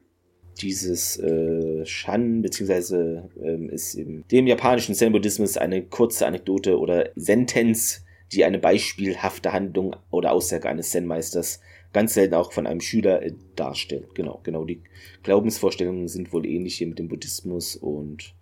[0.63, 8.05] Dieses äh, Shan, beziehungsweise ähm, ist in dem japanischen Zen-Buddhismus eine kurze Anekdote oder Sentenz,
[8.33, 11.61] die eine beispielhafte Handlung oder Aussage eines Zen-Meisters
[11.93, 14.15] ganz selten auch von einem Schüler äh, darstellt.
[14.15, 14.65] Genau, genau.
[14.65, 14.83] Die
[15.23, 18.35] Glaubensvorstellungen sind wohl ähnlich hier mit dem Buddhismus und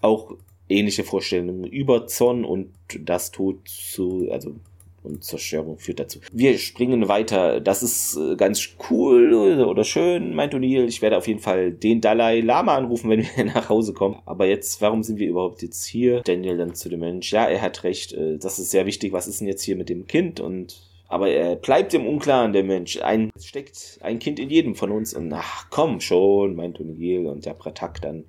[0.00, 0.36] auch
[0.68, 4.54] ähnliche Vorstellungen über Zorn und das Tod zu, also
[5.02, 6.20] und Zerstörung führt dazu.
[6.32, 7.60] Wir springen weiter.
[7.60, 10.86] Das ist äh, ganz cool oder schön, meint O'Neill.
[10.86, 14.20] Ich werde auf jeden Fall den Dalai Lama anrufen, wenn wir nach Hause kommen.
[14.26, 16.20] Aber jetzt, warum sind wir überhaupt jetzt hier?
[16.20, 17.32] Daniel dann zu dem Mensch.
[17.32, 18.12] Ja, er hat recht.
[18.12, 19.12] Äh, das ist sehr wichtig.
[19.12, 20.40] Was ist denn jetzt hier mit dem Kind?
[20.40, 23.00] Und aber er bleibt im Unklaren, der Mensch.
[23.02, 25.12] Ein, steckt ein Kind in jedem von uns.
[25.12, 27.26] Und ach, komm schon, meint O'Neill.
[27.26, 28.26] Und der Pratak dann.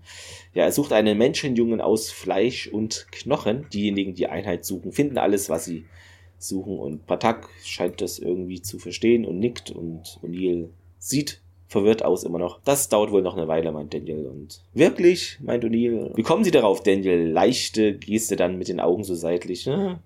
[0.55, 3.67] Ja, er sucht einen Menschenjungen aus Fleisch und Knochen.
[3.71, 5.85] Diejenigen, die Einheit suchen, finden alles, was sie
[6.43, 6.77] suchen.
[6.77, 9.71] Und Pratak scheint das irgendwie zu verstehen und nickt.
[9.71, 12.59] Und O'Neill sieht verwirrt aus immer noch.
[12.65, 14.27] Das dauert wohl noch eine Weile, meint Daniel.
[14.27, 16.11] Und wirklich, meint O'Neill.
[16.15, 17.29] Wie kommen Sie darauf, Daniel?
[17.31, 19.65] Leichte Geste dann mit den Augen so seitlich.
[19.65, 19.99] Ne?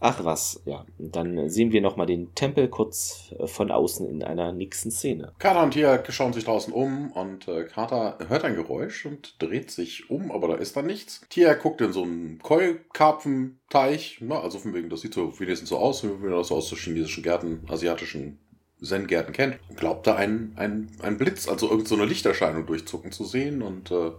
[0.00, 0.84] Ach was, ja.
[0.98, 5.32] Dann sehen wir nochmal den Tempel kurz äh, von außen in einer nächsten Szene.
[5.38, 9.70] Carter und Tia schauen sich draußen um und äh, Carter hört ein Geräusch und dreht
[9.70, 11.22] sich um, aber da ist dann nichts.
[11.30, 15.78] Tia guckt in so einen Keukarpfenteich, ne, also von wegen, das sieht so wenigstens so
[15.78, 18.38] aus, wie man das aus so chinesischen Gärten, asiatischen
[18.82, 19.58] Zen-Gärten kennt.
[19.76, 24.10] Glaubt da ein, ein, ein Blitz, also irgendeine so Lichterscheinung durchzucken zu sehen und äh,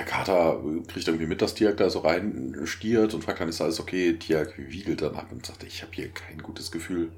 [0.00, 3.80] der Kater kriegt irgendwie mit, dass Tiak da so reinstiert und fragt dann, ist alles
[3.80, 4.14] okay?
[4.14, 7.12] Tiak wiegelt dann ab und sagt, ich habe hier kein gutes Gefühl,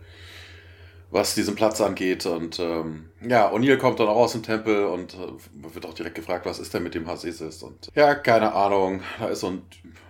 [1.10, 2.26] was diesen Platz angeht.
[2.26, 6.16] Und ähm, ja, O'Neill kommt dann auch aus dem Tempel und äh, wird auch direkt
[6.16, 7.62] gefragt, was ist denn mit dem Hasesis?
[7.62, 9.62] Und ja, keine Ahnung, da ist so ein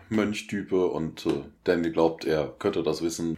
[0.09, 3.37] Mönchtype und äh, Danny glaubt, er könnte das wissen.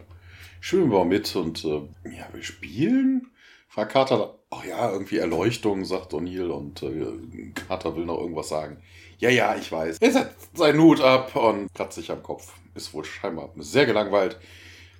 [0.60, 3.32] Schwimmen wir mit und äh, ja, wir spielen?
[3.68, 8.80] Fragt Carter, ach ja, irgendwie Erleuchtung, sagt O'Neill und äh, Carter will noch irgendwas sagen.
[9.18, 9.98] Ja, ja, ich weiß.
[10.00, 12.52] Er setzt seinen Hut ab und kratzt sich am Kopf.
[12.74, 14.38] Ist wohl scheinbar sehr gelangweilt.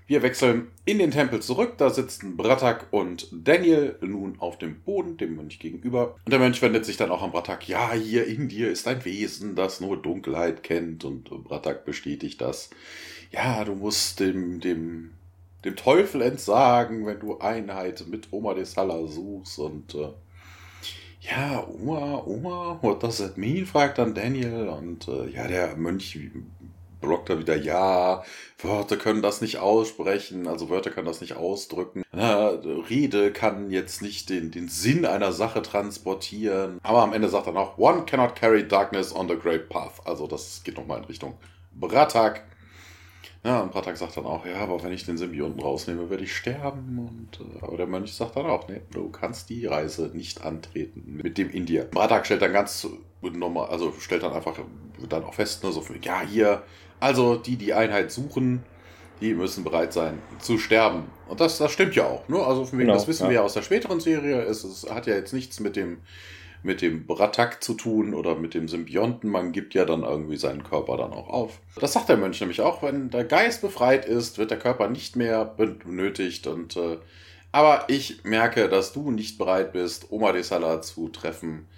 [0.07, 1.79] Wir wechseln in den Tempel zurück.
[1.79, 6.17] Da sitzen Bratak und Daniel nun auf dem Boden, dem Mönch gegenüber.
[6.27, 7.67] Und der Mönch wendet sich dann auch an Bratak.
[7.69, 11.05] Ja, hier in dir ist ein Wesen, das nur Dunkelheit kennt.
[11.05, 12.69] Und Bratak bestätigt das.
[13.31, 15.13] Ja, du musst dem, dem,
[15.65, 19.59] dem Teufel entsagen, wenn du Einheit mit Oma de Sala suchst.
[19.59, 20.09] Und äh,
[21.31, 23.67] ja, Oma, Oma, what does that mean?
[23.67, 24.69] fragt dann Daniel.
[24.69, 26.19] Und äh, ja, der Mönch
[27.01, 28.25] blockt da wieder, ja,
[28.63, 32.03] Wörter können das nicht aussprechen, also Wörter können das nicht ausdrücken.
[32.13, 32.49] Na,
[32.89, 36.79] Rede kann jetzt nicht den, den Sinn einer Sache transportieren.
[36.83, 40.01] Aber am Ende sagt er noch, one cannot carry darkness on the great path.
[40.07, 41.35] Also das geht nochmal in Richtung
[41.73, 42.45] Bratak.
[43.45, 46.35] Ja, und Pratak sagt dann auch, ja, aber wenn ich den Symbionten rausnehme, werde ich
[46.35, 46.99] sterben.
[46.99, 51.21] Und, äh, aber der Mönch sagt dann auch, nee, du kannst die Reise nicht antreten
[51.23, 51.85] mit dem Indier.
[51.85, 52.87] Pratak stellt dann ganz
[53.21, 54.59] normal, also stellt dann einfach
[55.11, 56.63] dann auch fest, ne, so, ja, hier,
[57.01, 58.63] also die, die Einheit suchen,
[59.21, 61.05] die müssen bereit sein zu sterben.
[61.29, 62.27] Und das, das stimmt ja auch.
[62.29, 62.39] Ne?
[62.39, 63.29] Also von wegen, Genau, das wissen ja.
[63.29, 64.41] wir ja aus der späteren Serie.
[64.43, 65.99] Es, es hat ja jetzt nichts mit dem
[66.65, 69.31] mit dem Bratak zu tun oder mit dem Symbionten.
[69.31, 71.61] Man gibt ja dann irgendwie seinen Körper dann auch auf.
[71.79, 75.15] Das sagt der Mönch nämlich auch, wenn der Geist befreit ist, wird der Körper nicht
[75.15, 76.47] mehr benötigt.
[76.47, 76.97] Und äh,
[77.53, 81.69] aber ich merke, dass du nicht bereit bist, Oma de Salah zu treffen.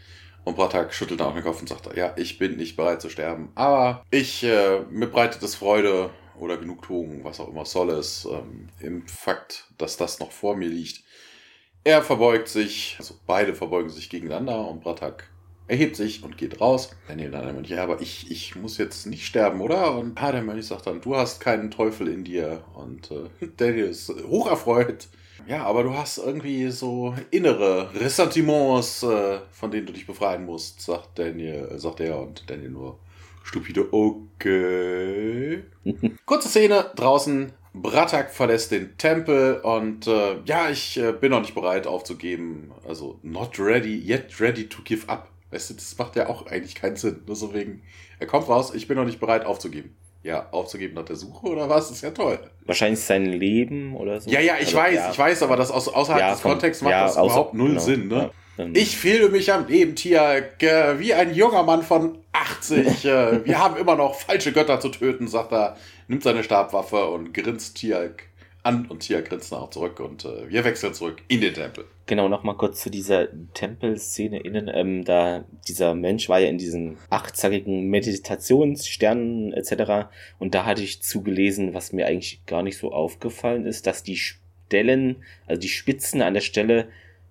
[0.44, 3.10] Und Bratak schüttelt dann auch den Kopf und sagt, ja, ich bin nicht bereit zu
[3.10, 3.50] sterben.
[3.56, 8.68] Aber ich, äh, mir bereitet es Freude oder Genugtuung, was auch immer soll es, ähm,
[8.78, 11.02] im Fakt, dass das noch vor mir liegt.
[11.86, 15.30] Er verbeugt sich, also beide verbeugen sich gegeneinander und Bratak
[15.68, 16.90] erhebt sich und geht raus.
[17.06, 19.96] Daniel dann der Mönch, ja, aber ich, ich muss jetzt nicht sterben, oder?
[19.96, 22.64] Und ah, der Mönch sagt dann, du hast keinen Teufel in dir.
[22.74, 25.06] Und äh, Daniel ist hocherfreut.
[25.46, 30.80] Ja, aber du hast irgendwie so innere Ressentiments, äh, von denen du dich befreien musst,
[30.80, 32.98] sagt Daniel, äh, sagt er und Daniel nur
[33.44, 35.62] stupide, okay.
[36.26, 37.52] Kurze Szene draußen.
[37.82, 42.72] Bratak verlässt den Tempel und äh, ja, ich äh, bin noch nicht bereit aufzugeben.
[42.88, 45.28] Also not ready, yet ready to give up.
[45.50, 47.20] Weißt du, das macht ja auch eigentlich keinen Sinn.
[47.26, 47.82] Nur so wegen,
[48.18, 49.94] er kommt raus, ich bin noch nicht bereit aufzugeben.
[50.22, 51.88] Ja, aufzugeben nach der Suche oder was?
[51.90, 52.38] Ist ja toll.
[52.64, 54.28] Wahrscheinlich sein Leben oder so.
[54.28, 55.10] Ja, ja, ich Also, weiß, ja.
[55.12, 57.68] ich weiß, aber das aus, außerhalb Ja, des Kontexts macht ja, das außer- überhaupt null
[57.68, 58.30] genau, Sinn, ne?
[58.58, 63.04] Ähm, Ich fühle mich am Leben, Tiag, äh, wie ein junger Mann von 80.
[63.04, 65.76] äh, wir haben immer noch falsche Götter zu töten, sagt er,
[66.08, 68.24] nimmt seine Stabwaffe und grinst Tiag
[68.62, 71.84] an und Tiag grinst dann auch zurück und äh, wir wechseln zurück in den Tempel.
[72.06, 74.70] Genau, nochmal kurz zu dieser Tempelszene innen.
[74.72, 80.08] Ähm, da dieser Mensch war ja in diesen achtzackigen Meditationssternen etc.
[80.38, 84.16] Und da hatte ich zugelesen, was mir eigentlich gar nicht so aufgefallen ist, dass die
[84.16, 86.88] Stellen, also die Spitzen an der Stelle,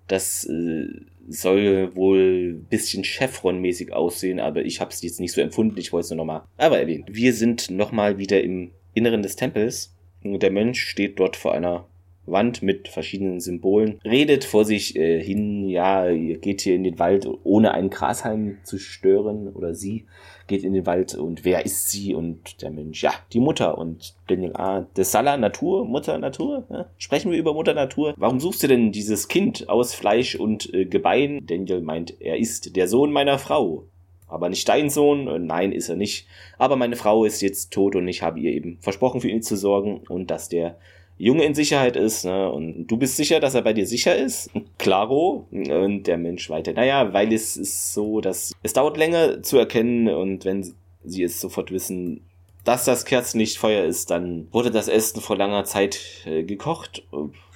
[0.07, 0.87] das äh,
[1.27, 5.77] soll wohl bisschen Chevron-mäßig aussehen, aber ich habe es jetzt nicht so empfunden.
[5.77, 7.05] Ich wollte es nur nochmal aber erwähnen.
[7.07, 9.95] Wir sind nochmal wieder im Inneren des Tempels.
[10.23, 11.87] Und der Mensch steht dort vor einer
[12.25, 16.99] Wand mit verschiedenen Symbolen, redet vor sich äh, hin, ja, ihr geht hier in den
[16.99, 20.05] Wald, ohne einen Grashalm zu stören, oder sie
[20.47, 22.13] geht in den Wald und wer ist sie?
[22.13, 23.77] Und der Mensch, ja, die Mutter.
[23.77, 26.65] Und Daniel, ah, de Sala Natur, Mutter Natur?
[26.69, 26.89] Ja?
[26.97, 28.13] Sprechen wir über Mutter Natur?
[28.17, 31.45] Warum suchst du denn dieses Kind aus Fleisch und äh, Gebein?
[31.45, 33.85] Daniel meint, er ist der Sohn meiner Frau.
[34.27, 35.27] Aber nicht dein Sohn?
[35.27, 36.27] Äh, nein, ist er nicht.
[36.57, 39.55] Aber meine Frau ist jetzt tot und ich habe ihr eben versprochen, für ihn zu
[39.55, 40.77] sorgen und dass der
[41.17, 42.51] Junge in Sicherheit ist, ne?
[42.51, 44.49] Und du bist sicher, dass er bei dir sicher ist?
[44.77, 45.47] Klaro.
[45.51, 46.73] Und der Mensch weiter.
[46.73, 51.39] Naja, weil es ist so, dass es dauert länger zu erkennen und wenn sie es
[51.39, 52.21] sofort wissen,
[52.63, 57.03] dass das Kerzen nicht Feuer ist, dann wurde das Essen vor langer Zeit äh, gekocht.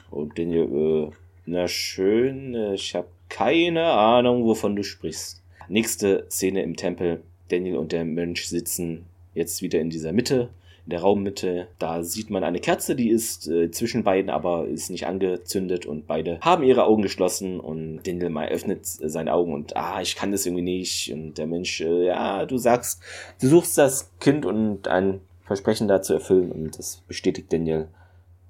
[0.09, 1.09] Und den, äh,
[1.45, 5.43] na schön, ich habe keine Ahnung, wovon du sprichst.
[5.67, 7.21] Nächste Szene im Tempel.
[7.49, 10.49] Daniel und der Mönch sitzen jetzt wieder in dieser Mitte
[10.89, 11.67] in der Raummitte.
[11.77, 16.07] Da sieht man eine Kerze, die ist äh, zwischen beiden, aber ist nicht angezündet und
[16.07, 20.47] beide haben ihre Augen geschlossen und Dindelmeier öffnet seine Augen und ah, ich kann das
[20.47, 21.13] irgendwie nicht.
[21.13, 23.03] Und der Mensch, äh, ja, du sagst,
[23.39, 27.87] du suchst das Kind und ein Versprechen da zu erfüllen und das bestätigt Daniel.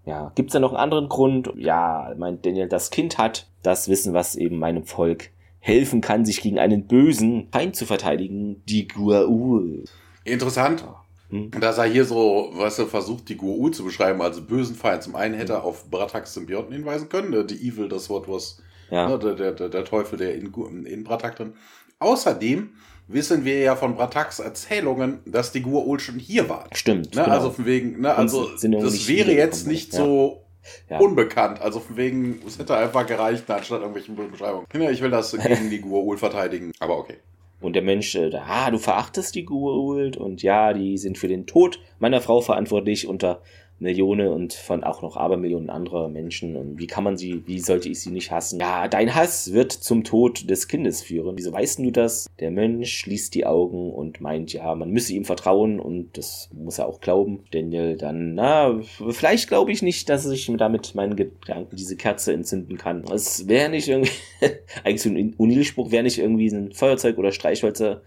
[0.06, 1.52] Ja, gibt's da noch einen anderen Grund?
[1.58, 6.42] Ja, meint Daniel, das Kind hat das Wissen, was eben meinem Volk helfen kann, sich
[6.42, 9.84] gegen einen bösen Feind zu verteidigen, die Guaul.
[10.24, 10.86] Interessant.
[11.30, 11.52] Hm.
[11.52, 15.04] Dass er hier so, weißt du, versucht, die Guru zu beschreiben als bösen Feind.
[15.04, 18.62] Zum einen hätte er auf Bratax Symbionten hinweisen können, ne, die Evil, das Wort, was,
[18.90, 19.08] ja.
[19.08, 20.52] ne, der, der, der Teufel, der in,
[20.86, 21.54] in Bratak drin.
[22.00, 22.70] Außerdem
[23.08, 26.70] wissen wir ja von Bratax Erzählungen, dass die Gua'ul schon hier waren.
[26.74, 27.16] Stimmt.
[27.16, 27.24] Ne?
[27.24, 27.36] Genau.
[27.36, 28.16] Also von wegen, ne?
[28.16, 30.00] also das wäre jetzt nicht ja.
[30.00, 30.44] so
[30.90, 31.00] ja.
[31.00, 31.62] unbekannt.
[31.62, 34.66] Also von wegen, es hätte einfach gereicht, anstatt irgendwelchen Beschreibungen.
[34.74, 37.18] Ja, ich will das gegen die Gua'ul verteidigen, aber okay.
[37.62, 41.46] Und der Mensch, äh, ah, du verachtest die Goa'uld und ja, die sind für den
[41.46, 43.42] Tod meiner Frau verantwortlich unter
[43.80, 46.56] Millionen und von auch noch Abermillionen anderer Menschen.
[46.56, 48.60] Und wie kann man sie, wie sollte ich sie nicht hassen?
[48.60, 51.38] Ja, dein Hass wird zum Tod des Kindes führen.
[51.38, 52.28] Wieso weißt du das?
[52.40, 56.80] Der Mensch schließt die Augen und meint, ja, man müsse ihm vertrauen und das muss
[56.80, 57.44] er auch glauben.
[57.52, 62.78] Daniel dann, na, vielleicht glaube ich nicht, dass ich damit meinen Gedanken diese Kerze entzünden
[62.78, 63.04] kann.
[63.14, 64.12] Es wäre nicht irgendwie,
[64.84, 68.02] eigentlich so ein Unilspruch, wäre nicht irgendwie ein Feuerzeug oder Streichhölzer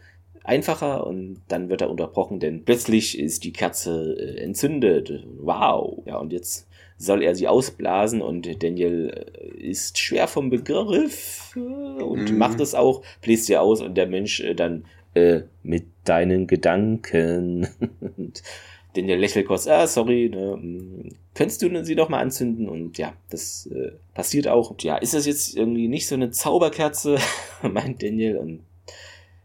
[0.44, 5.24] einfacher und dann wird er unterbrochen, denn plötzlich ist die Kerze äh, entzündet.
[5.38, 6.02] Wow.
[6.06, 6.68] Ja, und jetzt
[6.98, 12.38] soll er sie ausblasen und Daniel äh, ist schwer vom Begriff äh, und mhm.
[12.38, 14.84] macht es auch, bläst sie aus und der Mensch äh, dann
[15.14, 17.68] äh, mit deinen Gedanken.
[18.16, 18.42] und
[18.94, 22.68] Daniel lächelt kurz, ah, sorry, ne, hm, könntest du sie doch mal anzünden?
[22.68, 24.70] Und ja, das äh, passiert auch.
[24.70, 27.18] Und ja, ist das jetzt irgendwie nicht so eine Zauberkerze,
[27.62, 28.60] meint Daniel und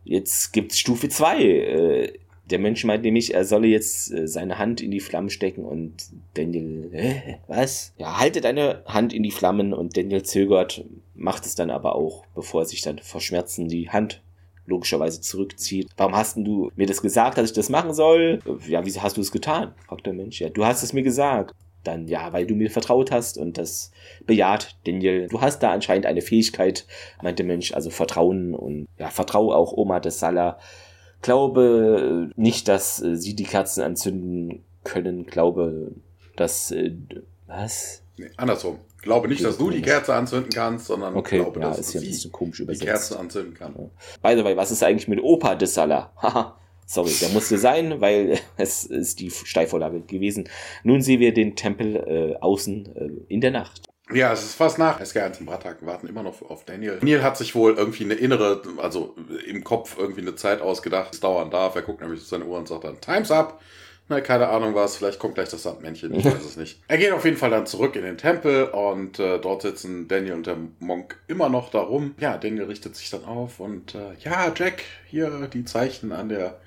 [0.07, 1.41] Jetzt gibt's Stufe 2.
[1.43, 2.13] Äh,
[2.49, 5.95] der Mensch meint nämlich, er solle jetzt äh, seine Hand in die Flammen stecken und
[6.33, 7.93] Daniel, äh, was?
[7.97, 12.25] Ja, halte deine Hand in die Flammen und Daniel zögert, macht es dann aber auch,
[12.35, 14.21] bevor er sich dann vor Schmerzen die Hand
[14.65, 15.89] logischerweise zurückzieht.
[15.97, 18.39] Warum hast du mir das gesagt, dass ich das machen soll?
[18.67, 19.73] Ja, wieso hast du es getan?
[19.87, 20.39] fragt der Mensch.
[20.39, 21.53] Ja, du hast es mir gesagt
[21.87, 23.91] dann ja, weil du mir vertraut hast und das
[24.25, 25.27] bejaht Daniel.
[25.27, 26.85] Du hast da anscheinend eine Fähigkeit,
[27.21, 30.59] meinte Mensch, also Vertrauen und ja, vertraue auch Oma des Salah.
[31.21, 35.25] Glaube nicht, dass äh, sie die Kerzen anzünden können.
[35.25, 35.91] Glaube,
[36.35, 36.91] dass äh,
[37.47, 38.03] was?
[38.17, 38.79] Nee, andersrum.
[39.01, 42.01] Glaube nicht, dass du die Kerze anzünden kannst, sondern okay, glaube, ja, dass ist ja
[42.01, 42.81] ein bisschen komisch übersetzt.
[42.81, 43.73] die Kerze anzünden kann.
[43.77, 44.29] Ja.
[44.29, 46.11] By the way, was ist eigentlich mit Opa des Salah?
[46.21, 46.57] Haha.
[46.89, 50.49] Sorry, der musste sein, weil es ist die Steilvorlage gewesen.
[50.83, 53.81] Nun sehen wir den Tempel äh, außen äh, in der Nacht.
[54.13, 55.01] Ja, es ist fast nach.
[55.01, 56.97] SG1 und Bratak warten immer noch auf Daniel.
[56.99, 59.15] Daniel hat sich wohl irgendwie eine innere, also
[59.45, 61.75] im Kopf irgendwie eine Zeit ausgedacht, es dauern darf.
[61.75, 63.59] Er guckt nämlich auf seine Uhr und sagt dann, Time's up.
[64.09, 66.79] Na, keine Ahnung was, vielleicht kommt gleich das Sandmännchen, ich weiß es nicht.
[66.87, 70.35] Er geht auf jeden Fall dann zurück in den Tempel und äh, dort sitzen Daniel
[70.35, 72.15] und der Monk immer noch darum.
[72.17, 76.57] Ja, Daniel richtet sich dann auf und äh, ja, Jack, hier die Zeichen an der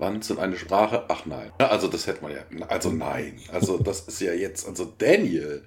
[0.00, 1.04] Wand sind eine Sprache.
[1.08, 1.50] Ach nein.
[1.58, 2.38] Also das hätte man ja.
[2.68, 3.38] Also nein.
[3.52, 5.62] Also das ist ja jetzt, also Daniel,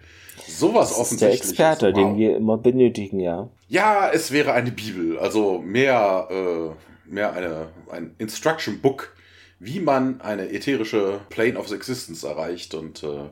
[0.47, 1.41] sowas das offensichtlich.
[1.41, 2.03] Ist der Experte, wow.
[2.03, 3.49] den wir immer benötigen, ja.
[3.67, 5.17] Ja, es wäre eine Bibel.
[5.19, 9.15] Also mehr, äh, mehr eine, ein Instruction Book,
[9.59, 13.29] wie man eine ätherische Plane of Existence erreicht und äh,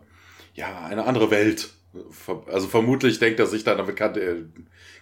[0.53, 1.71] ja, eine andere Welt.
[2.47, 4.13] Also vermutlich denkt er sich dann, damit kann,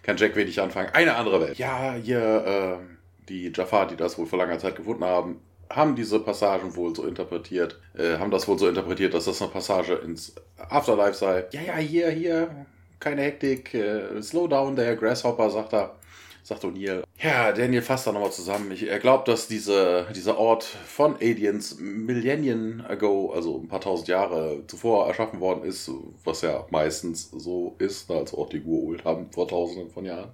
[0.02, 0.90] kann Jack wenig anfangen.
[0.94, 1.58] Eine andere Welt.
[1.60, 2.96] Ja, hier, äh,
[3.30, 5.40] die Jafar, die das wohl vor langer Zeit gefunden haben,
[5.70, 9.52] haben diese Passagen wohl so interpretiert, äh, haben das wohl so interpretiert, dass das eine
[9.52, 10.34] Passage ins
[10.70, 11.46] Afterlife sei.
[11.52, 12.66] Ja, ja, hier, hier,
[13.00, 15.96] keine Hektik, äh, slow down, der Grasshopper, sagt er.
[16.44, 17.04] sagt O'Neill.
[17.22, 18.72] Ja, Daniel fasst da nochmal zusammen.
[18.72, 24.08] Ich, er glaubt, dass diese, dieser Ort von Aliens Millennium ago, also ein paar tausend
[24.08, 25.92] Jahre zuvor erschaffen worden ist,
[26.24, 30.32] was ja meistens so ist, als Ort die geholt haben vor tausenden von Jahren.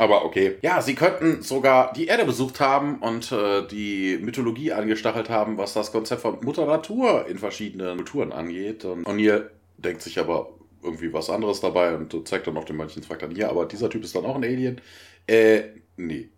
[0.00, 0.56] Aber okay.
[0.62, 5.74] Ja, sie könnten sogar die Erde besucht haben und äh, die Mythologie angestachelt haben, was
[5.74, 8.86] das Konzept von Mutter Natur in verschiedenen Kulturen angeht.
[8.86, 13.02] Und O'Neill denkt sich aber irgendwie was anderes dabei und zeigt dann noch den manchen
[13.02, 14.80] fragt dann, ja, aber dieser Typ ist dann auch ein Alien.
[15.26, 15.64] Äh,
[15.98, 16.30] nee.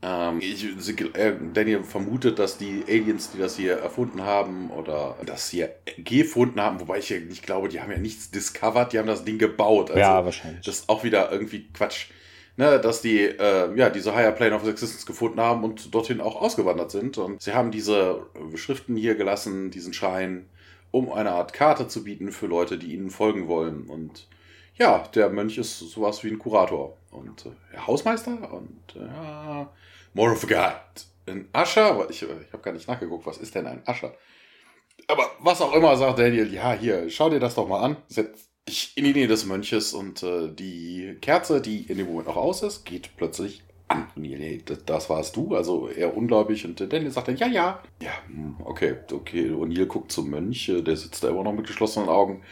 [0.00, 0.64] Ähm, ich,
[1.14, 6.58] äh, Daniel vermutet, dass die Aliens, die das hier erfunden haben oder das hier gefunden
[6.58, 9.36] haben, wobei ich ja nicht glaube, die haben ja nichts discovered, die haben das Ding
[9.36, 9.90] gebaut.
[9.90, 10.64] Also, ja, wahrscheinlich.
[10.64, 12.06] Das ist auch wieder irgendwie Quatsch
[12.56, 16.36] ne, dass die äh, ja diese Higher Plane of Existence gefunden haben und dorthin auch
[16.40, 17.18] ausgewandert sind.
[17.18, 20.48] Und sie haben diese Schriften hier gelassen, diesen Schein,
[20.90, 23.86] um eine Art Karte zu bieten für Leute, die ihnen folgen wollen.
[23.86, 24.28] Und
[24.74, 29.70] ja, der Mönch ist sowas wie ein Kurator und äh, Hausmeister und ja,
[30.14, 31.06] more of a god.
[31.24, 34.12] Ein Ascher, ich, ich habe gar nicht nachgeguckt, was ist denn ein Ascher?
[35.08, 37.96] Aber was auch immer, sagt Daniel, ja, hier, schau dir das doch mal an.
[38.08, 42.28] Setz ich in die Nähe des Mönches und äh, die Kerze, die in dem Moment
[42.28, 44.06] noch aus ist, geht plötzlich an.
[44.14, 46.64] Nee, das, das warst du, also eher ungläubig.
[46.64, 47.82] Und Daniel sagt dann, ja, ja.
[48.00, 49.50] Ja, hm, okay, okay.
[49.50, 52.42] O'Neill guckt zum Mönch, äh, der sitzt da immer noch mit geschlossenen Augen.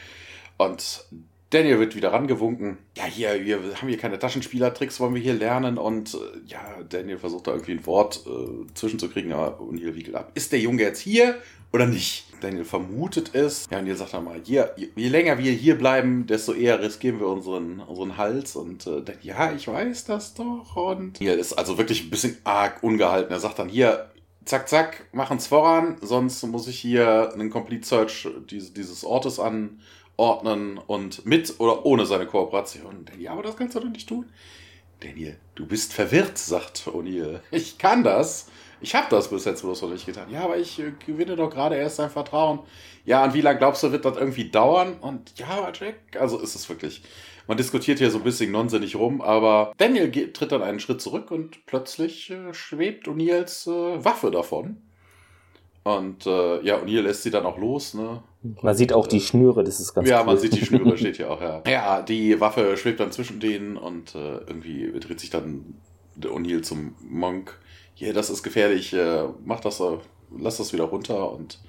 [0.59, 1.07] Und
[1.51, 2.79] Daniel wird wieder rangewunken.
[2.97, 5.79] Ja, hier, wir haben hier keine Taschenspielertricks, wollen wir hier lernen.
[5.79, 10.33] Und äh, ja, Daniel versucht da irgendwie ein Wort äh, zwischenzukriegen, aber O'Neill wiegelt ab.
[10.35, 11.37] Ist der Junge jetzt hier
[11.73, 12.27] oder nicht?
[12.41, 13.67] Daniel vermutet es.
[13.71, 17.21] Ja, und ihr sagt dann mal, hier, je länger wir hier bleiben, desto eher riskieren
[17.21, 18.57] wir unseren, unseren Hals.
[18.57, 20.75] Und äh, dann, ja, ich weiß das doch.
[20.77, 23.31] Und hier ist also wirklich ein bisschen arg ungehalten.
[23.31, 24.11] Er sagt dann, hier,
[24.45, 30.79] zack, zack, machen's voran, sonst muss ich hier einen Complete Search dieses, dieses Ortes anordnen
[30.79, 33.05] und mit oder ohne seine Kooperation.
[33.05, 34.27] Daniel, ja, aber das kannst du doch nicht tun.
[35.01, 37.41] Daniel, du bist verwirrt, sagt O'Neill.
[37.51, 38.49] Ich kann das.
[38.81, 40.29] Ich habe das bis jetzt bloß noch nicht getan.
[40.31, 42.61] Ja, aber ich äh, gewinne doch gerade erst sein Vertrauen.
[43.05, 44.95] Ja, und wie lange glaubst du, wird das irgendwie dauern?
[45.01, 47.03] Und ja, Jack, also ist es wirklich.
[47.47, 51.01] Man diskutiert hier so ein bisschen nonsinnig rum, aber Daniel geht, tritt dann einen Schritt
[51.01, 54.79] zurück und plötzlich äh, schwebt O'Neills äh, Waffe davon.
[55.83, 58.23] Und äh, ja, O'Neill lässt sie dann auch los, ne?
[58.63, 60.27] Man sieht auch die Schnüre, das ist ganz Ja, cool.
[60.27, 61.63] man sieht die Schnüre, steht hier auch, ja.
[61.69, 65.75] Ja, die Waffe schwebt dann zwischen denen und äh, irgendwie dreht sich dann
[66.15, 67.59] der O'Neill zum Monk
[68.01, 69.99] hier, das ist gefährlich, äh, mach das, äh,
[70.35, 71.61] lass das wieder runter und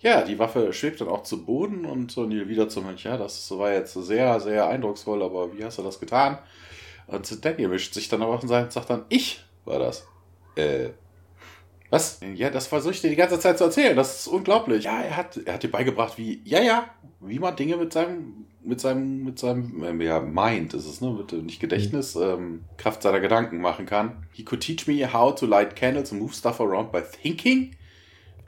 [0.00, 3.02] ja, die Waffe schwebt dann auch zu Boden und O'Neill wieder zum Mönch.
[3.02, 6.38] Ja, das war jetzt sehr, sehr eindrucksvoll, aber wie hast du das getan?
[7.08, 10.06] Und Daniel mischt sich dann aber und sagt dann, ich war das.
[10.54, 10.90] Äh,
[11.90, 12.20] was?
[12.36, 13.96] Ja, das versuche ich dir die ganze Zeit zu erzählen.
[13.96, 14.84] Das ist unglaublich.
[14.84, 18.46] Ja, er hat, er hat dir beigebracht, wie, ja, ja, wie man Dinge mit seinem,
[18.64, 22.22] mit seinem, mit seinem, ähm, ja, Mind ist es, ne, mit, nicht Gedächtnis, mhm.
[22.22, 24.26] ähm, Kraft seiner Gedanken machen kann.
[24.32, 27.76] He could teach me how to light candles and move stuff around by thinking.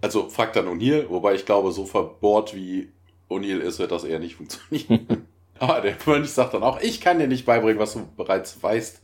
[0.01, 2.93] Also fragt dann O'Neill, wobei ich glaube, so verbohrt wie
[3.29, 5.27] O'Neill ist, wird das eher nicht funktionieren.
[5.59, 9.01] Aber der Mönch sagt dann auch, ich kann dir nicht beibringen, was du bereits weißt.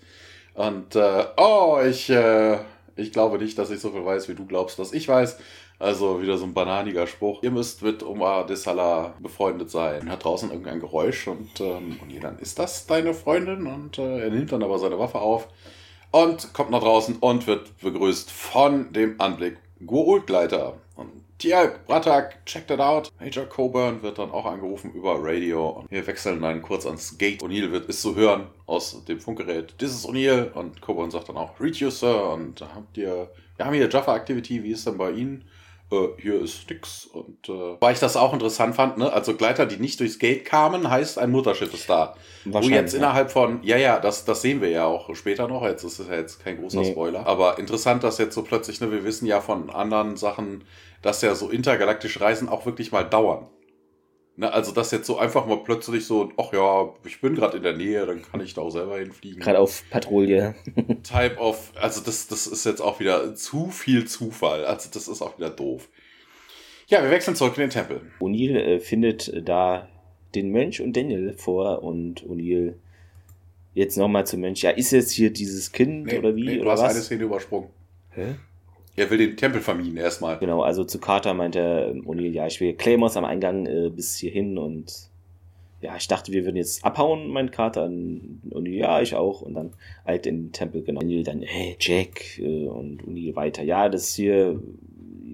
[0.55, 2.59] Und, äh, oh, ich, äh,
[2.97, 5.39] ich glaube nicht, dass ich so viel weiß, wie du glaubst, dass ich weiß.
[5.81, 7.43] Also wieder so ein bananiger Spruch.
[7.43, 10.11] Ihr müsst mit Omar de Salah befreundet sein.
[10.11, 13.67] Hat draußen irgendein Geräusch und, ähm, und dann ist das deine Freundin?
[13.67, 15.49] Und äh, er nimmt dann aber seine Waffe auf
[16.11, 20.75] und kommt nach draußen und wird begrüßt von dem Anblick Goa'uld-Gleiter.
[20.97, 21.09] Und
[21.39, 23.11] Tja, Bratak, check that out.
[23.19, 25.71] Major Coburn wird dann auch angerufen über Radio.
[25.71, 27.43] Und wir wechseln dann kurz ans Gate.
[27.43, 29.79] O'Neill wird ist zu hören aus dem Funkgerät.
[29.79, 30.53] This is O'Neill.
[30.53, 32.35] Und Coburn sagt dann auch, read you, Sir.
[32.35, 34.63] Und habt ihr, wir haben hier Jaffa Activity.
[34.63, 35.47] Wie ist denn bei Ihnen?
[35.91, 37.07] Äh, hier ist nix.
[37.07, 39.13] Und äh, weil ich das auch interessant fand, ne?
[39.13, 42.15] Also Gleiter, die nicht durchs Gate kamen, heißt ein Mutterschiff ist da.
[42.45, 45.63] Wo jetzt innerhalb von, ja, ja, das, das sehen wir ja auch später noch.
[45.63, 46.93] Jetzt ist es ja jetzt kein großer nee.
[46.93, 47.27] Spoiler.
[47.27, 50.65] Aber interessant, dass jetzt so plötzlich, ne, wir wissen ja von anderen Sachen,
[51.03, 53.49] dass ja so intergalaktische Reisen auch wirklich mal dauern.
[54.41, 57.63] Ne, also das jetzt so einfach mal plötzlich so, ach ja, ich bin gerade in
[57.63, 59.39] der Nähe, dann kann ich da auch selber hinfliegen.
[59.39, 60.55] Gerade auf Patrouille.
[61.03, 64.65] Type of, also das, das ist jetzt auch wieder zu viel Zufall.
[64.65, 65.91] Also das ist auch wieder doof.
[66.87, 68.01] Ja, wir wechseln zurück in den Tempel.
[68.19, 69.89] O'Neill äh, findet da
[70.35, 72.77] den Mönch und Daniel vor und O'Neill
[73.75, 74.63] jetzt nochmal zum Mönch.
[74.63, 76.47] Ja, ist jetzt hier dieses Kind nee, oder wie?
[76.47, 76.95] Nee, du oder hast was?
[76.95, 77.69] eine Szene übersprungen.
[78.13, 78.37] Hä?
[79.01, 80.39] Er will den Tempel vermieden erstmal.
[80.39, 84.59] Genau, also zu Carter meinte O'Neill, ja, ich will Claymores am Eingang äh, bis hierhin
[84.59, 84.93] und
[85.81, 87.87] ja, ich dachte, wir würden jetzt abhauen, mein Carter.
[87.87, 89.41] Und ja, ich auch.
[89.41, 89.73] Und dann
[90.05, 91.01] halt in den Tempel, genau.
[91.01, 93.63] O'Neill dann, hey, Jack äh, und O'Neill weiter.
[93.63, 94.61] Ja, das ist hier,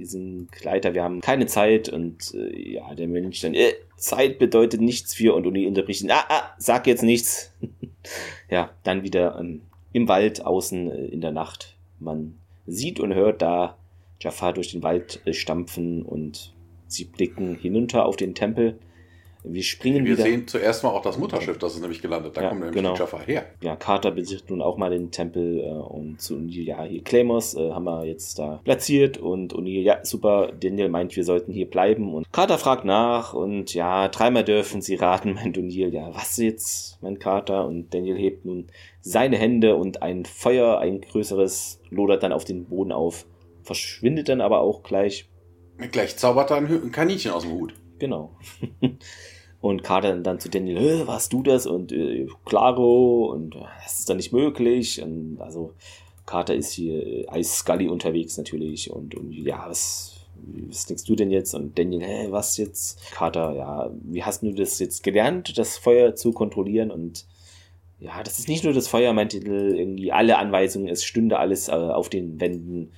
[0.02, 1.88] sind Kleider, wir haben keine Zeit.
[1.88, 5.34] Und äh, ja, der Mensch dann, äh, Zeit bedeutet nichts für.
[5.34, 7.52] Und O'Neill unterbricht ihn, ah, ah, sag jetzt nichts.
[8.48, 9.62] ja, dann wieder ähm,
[9.92, 11.76] im Wald außen äh, in der Nacht.
[11.98, 12.36] Man
[12.66, 13.76] sieht und hört da
[14.20, 16.54] Jafar durch den Wald äh, stampfen und
[16.86, 18.78] sie blicken hinunter auf den Tempel.
[19.48, 20.24] Wir springen Wir wieder.
[20.24, 22.36] sehen zuerst mal auch das Mutterschiff, das ist nämlich gelandet.
[22.36, 22.94] Da Ja, kommt nämlich genau.
[22.94, 23.46] die Jaffa her.
[23.62, 27.54] Ja, Carter besichtigt nun auch mal den Tempel äh, und zu O'Neill, ja, hier Claymores
[27.54, 31.70] äh, haben wir jetzt da platziert und O'Neill, ja, super, Daniel meint, wir sollten hier
[31.70, 36.36] bleiben und Carter fragt nach und ja, dreimal dürfen sie raten, meint O'Neill, ja, was
[36.38, 38.66] jetzt, meint Carter und Daniel hebt nun
[39.00, 43.26] seine Hände und ein Feuer, ein größeres, lodert dann auf den Boden auf,
[43.62, 45.28] verschwindet dann aber auch gleich
[45.92, 47.74] Gleich zaubert er ein Kaninchen aus dem Hut.
[47.98, 48.34] Genau.
[49.66, 51.66] Und Carter dann zu Daniel, "Hä, warst du das?
[51.66, 55.02] Und äh, Claro, und äh, das ist doch nicht möglich.
[55.02, 55.72] Und also
[56.24, 58.92] Carter ist hier äh, als Scully unterwegs natürlich.
[58.92, 60.20] Und, und ja, was,
[60.68, 61.52] was denkst du denn jetzt?
[61.52, 63.00] Und Daniel, hä, was jetzt?
[63.10, 66.92] Carter, ja, wie hast du das jetzt gelernt, das Feuer zu kontrollieren?
[66.92, 67.26] Und
[67.98, 71.66] ja, das ist nicht nur das Feuer, meinte Diddle, irgendwie alle Anweisungen, es stünde alles
[71.68, 72.92] äh, auf den Wänden.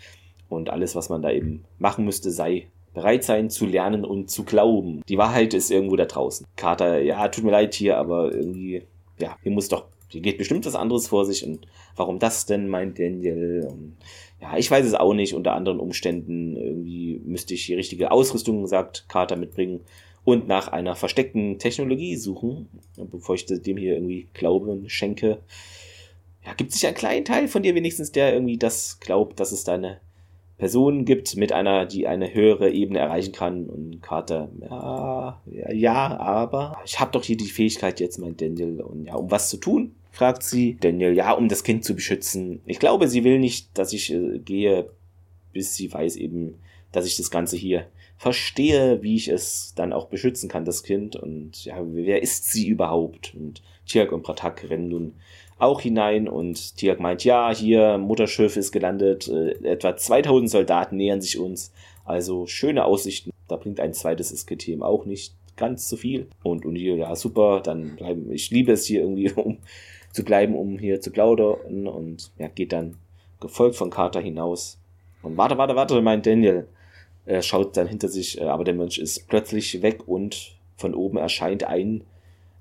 [0.50, 2.68] Und alles, was man da eben machen müsste, sei
[2.98, 5.02] bereit sein zu lernen und zu glauben.
[5.08, 6.46] Die Wahrheit ist irgendwo da draußen.
[6.56, 8.82] Carter, ja, tut mir leid hier, aber irgendwie,
[9.20, 12.68] ja, hier muss doch, hier geht bestimmt was anderes vor sich und warum das denn,
[12.68, 13.68] meint Daniel.
[13.70, 13.96] Und,
[14.40, 15.34] ja, ich weiß es auch nicht.
[15.34, 19.80] Unter anderen Umständen irgendwie müsste ich die richtige Ausrüstung, sagt Carter, mitbringen
[20.24, 25.38] und nach einer versteckten Technologie suchen, bevor ich dem hier irgendwie Glauben schenke.
[26.44, 29.62] Ja, gibt sich ein kleinen Teil von dir wenigstens, der irgendwie das glaubt, dass es
[29.62, 30.00] da eine
[30.58, 33.66] Person gibt mit einer, die eine höhere Ebene erreichen kann.
[33.66, 35.40] Und Carter, ja,
[35.72, 38.80] ja, aber ich habe doch hier die Fähigkeit jetzt, meint Daniel.
[38.80, 39.94] Und ja, um was zu tun?
[40.10, 40.76] fragt sie.
[40.80, 42.60] Daniel, ja, um das Kind zu beschützen.
[42.66, 44.90] Ich glaube, sie will nicht, dass ich äh, gehe,
[45.52, 46.58] bis sie weiß eben,
[46.90, 47.86] dass ich das Ganze hier
[48.16, 51.14] verstehe, wie ich es dann auch beschützen kann, das Kind.
[51.14, 53.32] Und ja, wer ist sie überhaupt?
[53.36, 55.14] Und Tiak und Pratak rennen nun
[55.58, 61.20] auch hinein und Tiak meint, ja, hier, Mutterschiff ist gelandet, äh, etwa 2000 Soldaten nähern
[61.20, 61.72] sich uns,
[62.04, 63.30] also schöne Aussichten.
[63.48, 66.28] Da bringt ein zweites Esketem auch nicht ganz so viel.
[66.42, 69.58] Und O'Neill, ja, super, dann bleiben, ich liebe es hier irgendwie, um
[70.12, 72.96] zu bleiben, um hier zu plaudern und ja, geht dann
[73.40, 74.78] gefolgt von Carter hinaus.
[75.22, 76.66] Und warte, warte, warte, meint Daniel.
[77.26, 81.18] Er schaut dann hinter sich, äh, aber der Mensch ist plötzlich weg und von oben
[81.18, 82.04] erscheint ein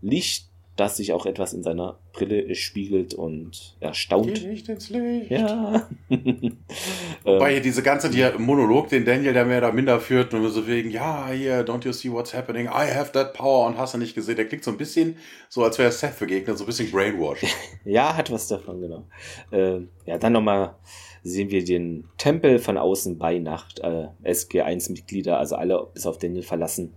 [0.01, 0.46] Licht,
[0.77, 4.35] das sich auch etwas in seiner Brille spiegelt und erstaunt.
[4.35, 5.31] Geh nicht ins Licht.
[5.31, 5.89] Ja.
[7.23, 10.67] Wobei hier diese ganze die Monolog, den Daniel da mehr oder minder führt, nur so
[10.67, 12.67] wegen, ja, hier, don't you see what's happening?
[12.67, 14.35] I have that power und hast du nicht gesehen.
[14.35, 15.17] Der klingt so ein bisschen
[15.49, 17.49] so, als wäre Seth begegnet, so ein bisschen brainwashed.
[17.83, 19.07] ja, hat was davon, genau.
[19.51, 20.75] Ähm, ja, dann nochmal
[21.23, 23.79] sehen wir den Tempel von außen bei Nacht.
[23.79, 26.93] Äh, SG1-Mitglieder, also alle bis auf Daniel verlassen,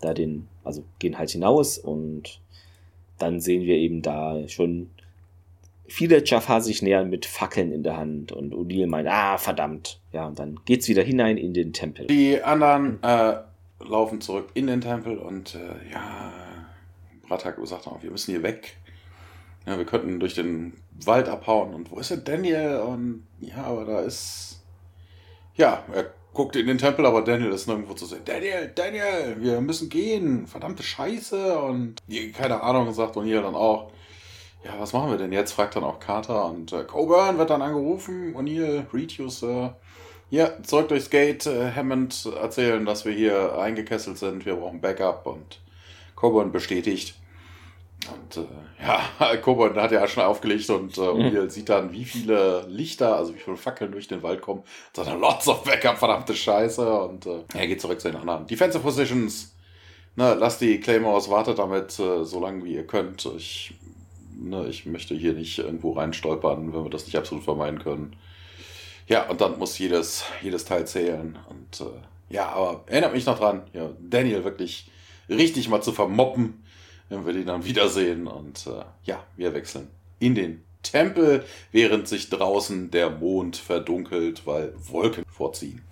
[0.00, 2.40] da den, also gehen halt hinaus und
[3.18, 4.90] dann sehen wir eben da schon
[5.88, 10.00] viele Jafar sich nähern mit Fackeln in der Hand und O'Neill meint, ah, verdammt.
[10.12, 12.06] Ja, und dann geht's wieder hinein in den Tempel.
[12.06, 13.36] Die anderen äh,
[13.80, 16.32] laufen zurück in den Tempel und äh, ja,
[17.26, 18.76] Bratak sagt auch, wir müssen hier weg.
[19.66, 22.80] Ja, wir könnten durch den Wald abhauen und wo ist denn Daniel?
[22.80, 24.62] Und ja, aber da ist.
[25.54, 28.20] Ja, er guckt in den Tempel, aber Daniel ist nirgendwo zu sehen.
[28.24, 30.46] Daniel, Daniel, wir müssen gehen.
[30.46, 31.58] Verdammte Scheiße.
[31.58, 31.96] Und
[32.32, 33.90] keine Ahnung, sagt O'Neill dann auch.
[34.64, 35.50] Ja, was machen wir denn jetzt?
[35.50, 38.36] fragt dann auch Carter und äh, Coburn wird dann angerufen.
[38.36, 39.70] O'Neill, Retus, äh,
[40.30, 41.44] ja, zurück durchs Gate.
[41.46, 44.46] Äh, Hammond erzählen, dass wir hier eingekesselt sind.
[44.46, 45.58] Wir brauchen Backup und
[46.14, 47.17] Coburn bestätigt.
[48.12, 48.46] Und äh,
[48.82, 53.34] ja, Coburn hat ja schon aufgelegt und äh, O'Neill sieht dann, wie viele Lichter, also
[53.34, 54.62] wie viele Fackeln durch den Wald kommen.
[54.94, 57.00] Sagt, lots of Backup, verdammte Scheiße.
[57.02, 58.46] Und äh, er geht zurück zu den anderen.
[58.46, 59.54] Defensive Positions.
[60.16, 63.24] Ne, lasst die Claymores, wartet damit äh, so lange wie ihr könnt.
[63.36, 63.74] Ich,
[64.36, 68.16] ne, ich möchte hier nicht irgendwo reinstolpern, wenn wir das nicht absolut vermeiden können.
[69.06, 71.38] Ja, und dann muss jedes, jedes Teil zählen.
[71.48, 74.90] Und äh, ja, aber erinnert mich noch dran, ja, Daniel wirklich
[75.28, 76.62] richtig mal zu vermoppen,
[77.08, 78.26] wenn wir den dann wiedersehen.
[78.26, 79.88] Und äh, ja, wir wechseln
[80.18, 85.82] in den Tempel, während sich draußen der Mond verdunkelt, weil Wolken vorziehen.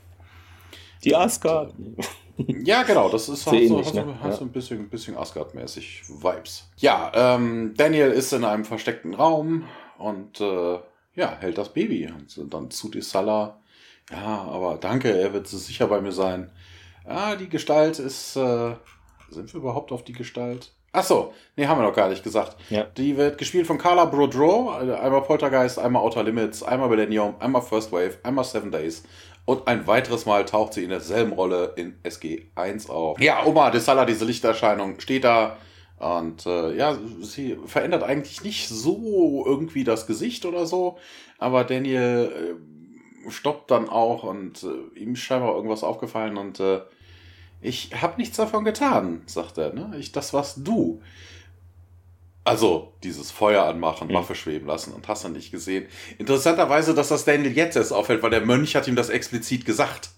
[1.05, 1.75] Die Asgard.
[2.37, 4.19] Ja, genau, das ist Sehr hast, ähnlich, hast, ne?
[4.21, 4.47] hast Ja.
[4.47, 6.69] ein bisschen, ein bisschen Asgard-mäßig Vibes.
[6.77, 9.65] Ja, ähm, Daniel ist in einem versteckten Raum
[9.99, 10.79] und äh,
[11.15, 12.13] ja, hält das Baby.
[12.37, 13.61] Und dann zu die Salah.
[14.11, 16.51] Ja, aber danke, er wird so sicher bei mir sein.
[17.07, 18.37] Ja, die Gestalt ist.
[18.37, 18.75] Äh,
[19.31, 20.73] sind wir überhaupt auf die Gestalt?
[20.99, 22.57] Ach so, nee, haben wir noch gar nicht gesagt.
[22.71, 22.85] Ja.
[22.97, 27.61] Die wird gespielt von Carla Brodro, also einmal Poltergeist, einmal Outer Limits, einmal Millennium, einmal
[27.61, 29.03] First Wave, einmal Seven Days
[29.45, 33.21] und ein weiteres Mal taucht sie in derselben Rolle in SG1 auf.
[33.21, 35.59] Ja, Oma de Sala, diese Lichterscheinung, steht da
[35.99, 40.97] Und äh, ja, sie verändert eigentlich nicht so irgendwie das Gesicht oder so,
[41.39, 42.57] aber Daniel
[43.27, 46.81] äh, stoppt dann auch und äh, ihm ist scheinbar irgendwas aufgefallen und äh,
[47.67, 49.73] ich habe nichts davon getan, sagt er.
[49.73, 49.95] Ne?
[49.99, 51.01] Ich, das warst du.
[52.45, 54.15] Also dieses Feuer anmachen, Mhm.
[54.15, 55.87] Waffe schweben lassen und hast du nicht gesehen.
[56.19, 60.11] Interessanterweise, dass das Daniel jetzt erst auffällt, weil der Mönch hat ihm das explizit gesagt.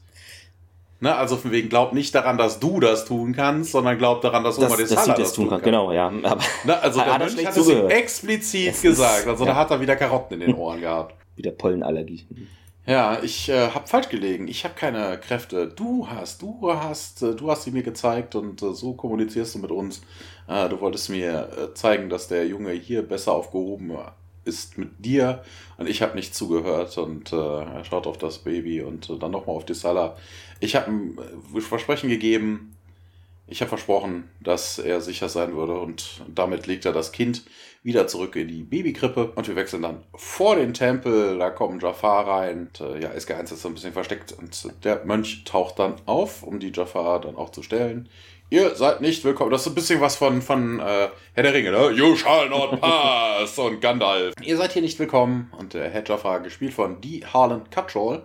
[1.00, 4.42] Ne, also von wegen, glaub nicht daran, dass du das tun kannst, sondern glaub daran,
[4.42, 6.08] dass Oma Das, das es tun kann, genau, ja.
[6.24, 9.26] Aber Ne, also der er Mönch hat es ihm explizit ist- gesagt.
[9.28, 9.56] Also da ja.
[9.56, 11.14] hat er wieder Karotten in den Ohren gehabt.
[11.36, 12.26] wieder Pollenallergie.
[12.88, 14.48] Ja, ich äh, habe falsch gelegen.
[14.48, 15.68] Ich habe keine Kräfte.
[15.68, 19.58] Du hast, du hast, äh, du hast sie mir gezeigt und äh, so kommunizierst du
[19.58, 20.00] mit uns.
[20.48, 23.92] Äh, du wolltest mir äh, zeigen, dass der Junge hier besser aufgehoben
[24.46, 25.44] ist mit dir
[25.76, 29.56] und ich habe nicht zugehört und äh, er schaut auf das Baby und dann nochmal
[29.56, 30.16] auf die Sala.
[30.60, 30.90] Ich habe
[31.54, 32.74] äh, Versprechen gegeben.
[33.46, 37.44] Ich habe versprochen, dass er sicher sein würde und damit legt er das Kind
[37.88, 41.38] wieder zurück in die Babykrippe und wir wechseln dann vor den Tempel.
[41.38, 42.68] Da kommt Jafar rein.
[42.68, 46.42] Und, äh, ja, SG1 ist so ein bisschen versteckt und der Mönch taucht dann auf,
[46.42, 48.10] um die Jafar dann auch zu stellen.
[48.50, 49.50] Ihr seid nicht willkommen.
[49.50, 51.90] Das ist ein bisschen was von, von äh, Herr der Ringe, ne?
[51.92, 54.34] You shall not pass und Gandalf.
[54.42, 55.50] Ihr seid hier nicht willkommen.
[55.58, 58.22] Und der Herr Jafar, gespielt von Dee Harlan Cuttrall,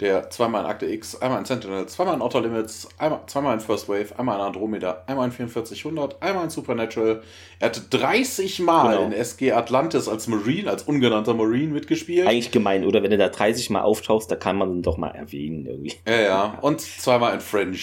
[0.00, 3.60] der zweimal in Akte X, einmal in Sentinel, zweimal in Outer Limits, einmal, zweimal in
[3.60, 7.22] First Wave, einmal in Andromeda, einmal in 4400, einmal in Supernatural.
[7.58, 9.06] Er hat 30 Mal Genau.
[9.06, 12.26] in SG Atlantis als Marine, als ungenannter Marine mitgespielt.
[12.26, 13.02] Eigentlich gemein, oder?
[13.02, 15.94] Wenn du da 30 Mal auftauchst, da kann man ihn doch mal erwähnen irgendwie.
[16.06, 16.58] ja, ja.
[16.62, 17.76] Und zweimal in Fringe.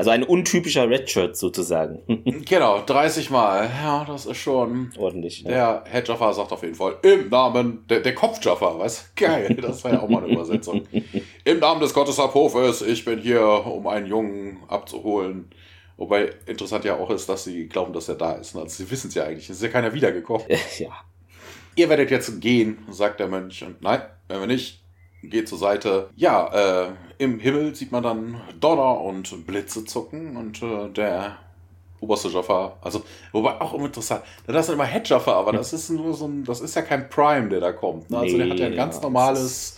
[0.00, 2.00] Also ein untypischer Redshirt sozusagen.
[2.48, 3.70] Genau, 30 Mal.
[3.82, 4.90] Ja, das ist schon.
[4.96, 5.42] Ordentlich.
[5.42, 5.84] Ja.
[5.84, 9.12] Der Head Jaffa sagt auf jeden Fall, im Namen, der, der Kopf Jaffa, was?
[9.14, 10.86] Geil, das war ja auch mal eine Übersetzung.
[11.44, 15.50] Im Namen des Gottes Abhofes, ich bin hier, um einen Jungen abzuholen.
[15.96, 18.56] Wobei interessant ja auch ist, dass sie glauben, dass er da ist.
[18.56, 20.46] Also sie wissen es ja eigentlich, es ist ja keiner wiedergekommen.
[20.78, 20.90] ja.
[21.76, 23.62] Ihr werdet jetzt gehen, sagt der Mönch.
[23.62, 24.82] Und nein, wenn wir nicht,
[25.22, 26.10] geht zur Seite.
[26.16, 31.36] Ja, äh, im Himmel sieht man dann Donner und Blitze zucken und äh, der
[32.00, 33.02] oberste Jaffa, also,
[33.32, 36.44] wobei auch immer interessant, das ist immer Head Jaffa, aber das ist nur so ein,
[36.44, 38.10] das ist ja kein Prime, der da kommt.
[38.10, 38.18] Ne?
[38.18, 39.76] Also der Nee, hat ja ein ja, ganz das normales,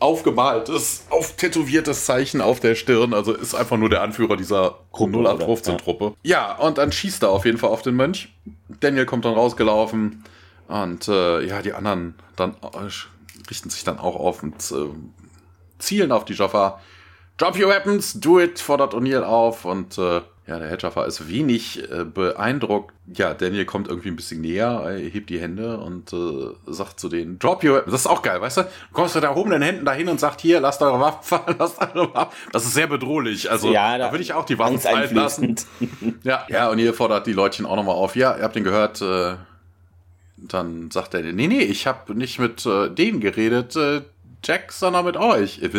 [0.00, 5.34] aufgemaltes, auftätowiertes Zeichen auf der Stirn, also ist einfach nur der Anführer dieser Gruppe, oder?
[5.34, 6.14] 0815-Truppe.
[6.24, 8.34] Ja, und dann schießt er auf jeden Fall auf den Mönch.
[8.80, 10.24] Daniel kommt dann rausgelaufen
[10.66, 12.90] und äh, ja, die anderen dann äh,
[13.50, 14.88] richten sich dann auch auf und äh,
[15.78, 16.80] zielen auf die Jaffa.
[17.38, 21.28] Drop your weapons, do it, fordert O'Neill auf und äh, ja, der Head Jaffa ist
[21.28, 22.92] wenig äh, beeindruckt.
[23.14, 27.08] Ja, Daniel kommt irgendwie ein bisschen näher, er hebt die Hände und äh, sagt zu
[27.08, 27.92] denen, drop your weapons.
[27.92, 28.62] Das ist auch geil, weißt du?
[28.62, 32.12] Du kommst mit erhobenen Händen dahin und sagt, hier, lasst eure Waffen fallen, lasst eure
[32.12, 32.32] Waffen.
[32.50, 33.50] Das ist sehr bedrohlich.
[33.50, 35.56] Also ja, da würde ich auch die Waffen fallen lassen.
[36.24, 38.16] Ja, ja, und ihr fordert die Leutchen auch nochmal auf.
[38.16, 39.00] Ja, ihr habt den gehört.
[39.00, 39.36] Äh,
[40.48, 44.02] dann sagt er, nee, nee, ich habe nicht mit äh, denen geredet, äh,
[44.44, 45.62] Jack, sondern mit euch.
[45.62, 45.70] Äh,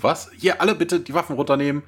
[0.00, 0.30] Was?
[0.36, 1.82] Hier, alle bitte die Waffen runternehmen.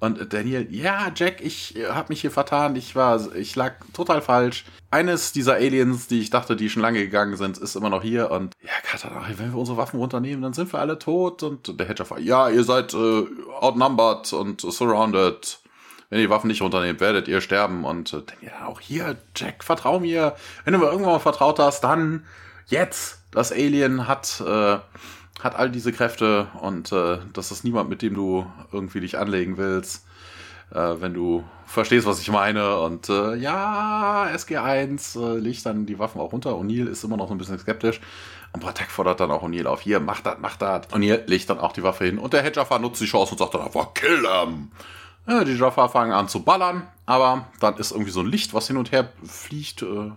[0.00, 2.76] Und Daniel, ja, Jack, ich äh, habe mich hier vertan.
[2.76, 4.64] Ich war, ich lag total falsch.
[4.90, 8.30] Eines dieser Aliens, die ich dachte, die schon lange gegangen sind, ist immer noch hier.
[8.30, 11.42] Und ja, Carter, wenn wir unsere Waffen runternehmen, dann sind wir alle tot.
[11.42, 13.24] Und der Hedgehog, ja, ihr seid äh,
[13.60, 15.58] outnumbered und surrounded.
[16.14, 17.84] Wenn ihr die Waffen nicht runternehmt, werdet ihr sterben.
[17.84, 20.36] Und äh, ja, auch hier, Jack, vertrau mir.
[20.64, 22.24] Wenn du mir irgendwann mal vertraut hast, dann
[22.68, 23.18] jetzt.
[23.32, 24.78] Das Alien hat, äh,
[25.40, 29.56] hat all diese Kräfte und äh, das ist niemand, mit dem du irgendwie dich anlegen
[29.56, 30.06] willst.
[30.70, 32.78] Äh, wenn du verstehst, was ich meine.
[32.78, 36.50] Und äh, ja, SG1 äh, legt dann die Waffen auch runter.
[36.50, 38.00] O'Neill ist immer noch so ein bisschen skeptisch.
[38.52, 39.80] Und Bratek fordert dann auch O'Neill auf.
[39.80, 40.88] Hier, mach das, mach das.
[40.90, 42.18] O'Neill legt dann auch die Waffe hin.
[42.18, 44.70] Und der Hedgehog nutzt die Chance und sagt dann einfach, kill them.
[45.26, 48.66] Ja, die Jaffa fangen an zu ballern, aber dann ist irgendwie so ein Licht, was
[48.66, 50.10] hin und her fliegt, äh,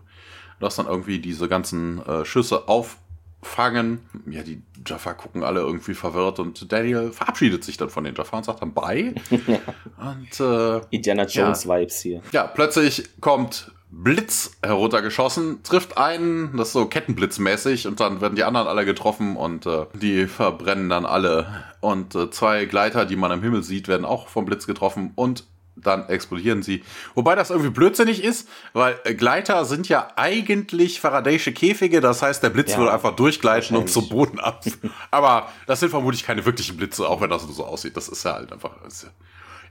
[0.59, 3.99] das dann irgendwie diese ganzen äh, Schüsse auffangen.
[4.29, 8.37] Ja, die Jaffa gucken alle irgendwie verwirrt und Daniel verabschiedet sich dann von den Jaffa
[8.37, 9.15] und sagt dann Bye.
[9.97, 12.21] und äh, Indiana Jones Vibes hier.
[12.31, 18.43] ja, plötzlich kommt Blitz heruntergeschossen, trifft einen, das ist so Kettenblitzmäßig und dann werden die
[18.43, 21.63] anderen alle getroffen und äh, die verbrennen dann alle.
[21.79, 25.45] Und äh, zwei Gleiter, die man am Himmel sieht, werden auch vom Blitz getroffen und
[25.77, 26.83] dann explodieren sie.
[27.13, 32.49] Wobei das irgendwie blödsinnig ist, weil Gleiter sind ja eigentlich Faraday'sche Käfige, das heißt, der
[32.49, 34.65] Blitz Ja, würde einfach durchgleiten und zum Boden ab.
[35.11, 37.95] Aber das sind vermutlich keine wirklichen Blitze, auch wenn das so aussieht.
[37.95, 38.71] Das ist ja halt einfach.
[38.83, 39.09] Ja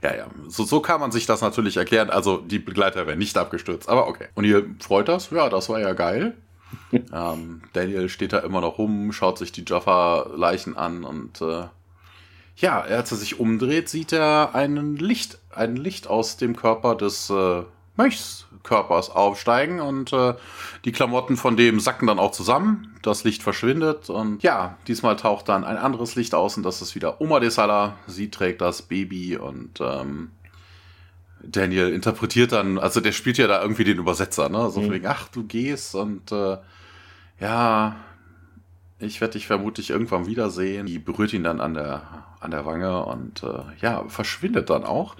[0.01, 2.09] ja, ja, so, so kann man sich das natürlich erklären.
[2.09, 4.27] Also die Begleiter werden nicht abgestürzt, aber okay.
[4.35, 5.29] Und ihr freut das?
[5.31, 6.35] Ja, das war ja geil.
[6.91, 11.65] ähm, Daniel steht da immer noch rum, schaut sich die Jaffa-Leichen an und äh,
[12.57, 17.29] ja, als er sich umdreht, sieht er einen Licht, ein Licht aus dem Körper des
[17.29, 17.63] äh,
[17.95, 20.33] Mönchs Körpers aufsteigen und äh,
[20.85, 22.95] die Klamotten von dem sacken dann auch zusammen.
[23.01, 26.93] Das Licht verschwindet und ja, diesmal taucht dann ein anderes Licht aus und das ist
[26.93, 27.95] wieder Oma de Sala.
[28.07, 30.31] Sie trägt das Baby und ähm,
[31.41, 34.69] Daniel interpretiert dann, also der spielt ja da irgendwie den Übersetzer, ne?
[34.69, 34.91] So mhm.
[34.91, 36.57] wegen, ach, du gehst und äh,
[37.39, 37.95] ja,
[38.99, 40.87] ich werde dich vermutlich irgendwann wiedersehen.
[40.87, 42.01] Die berührt ihn dann an der,
[42.39, 45.15] an der Wange und äh, ja, verschwindet dann auch.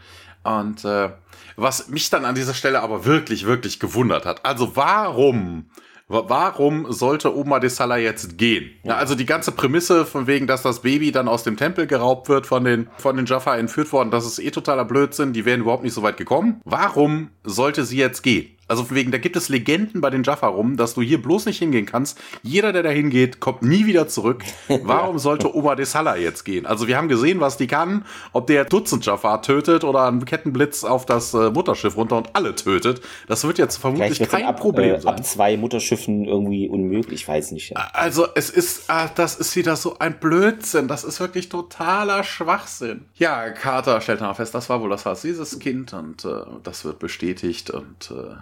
[0.47, 1.09] Und äh,
[1.57, 5.65] was mich dann an dieser Stelle aber wirklich, wirklich gewundert hat, also warum
[6.09, 8.71] Warum sollte Oma de Salah jetzt gehen?
[8.83, 12.29] Ja, also die ganze Prämisse von wegen, dass das Baby dann aus dem Tempel geraubt
[12.29, 15.59] wird, von den, von den Jaffa entführt worden, das ist eh totaler Blödsinn, die wären
[15.59, 16.61] überhaupt nicht so weit gekommen.
[16.63, 18.56] Warum sollte sie jetzt gehen?
[18.67, 21.59] Also wegen, da gibt es Legenden bei den Jaffa rum, dass du hier bloß nicht
[21.59, 22.19] hingehen kannst.
[22.43, 24.43] Jeder, der da hingeht, kommt nie wieder zurück.
[24.67, 26.65] Warum sollte Oma de Salah jetzt gehen?
[26.65, 28.05] Also wir haben gesehen, was die kann.
[28.33, 32.55] Ob der Dutzend Jaffa tötet oder einen Kettenblitz auf das äh, Mutterschiff runter und alle
[32.55, 33.01] tötet.
[33.27, 35.13] Das wird jetzt vermutlich kein ab, Problem äh, sein.
[35.13, 37.71] Ab zwei Mutterschiffen irgendwie unmöglich, ich weiß nicht.
[37.71, 37.89] Ja.
[37.93, 40.87] Also es ist, ah, das ist wieder so ein Blödsinn.
[40.87, 43.05] Das ist wirklich totaler Schwachsinn.
[43.15, 46.83] Ja, Carter stellt dann fest, das war wohl das Haus dieses Kind und äh, das
[46.83, 48.35] wird bestätigt und äh,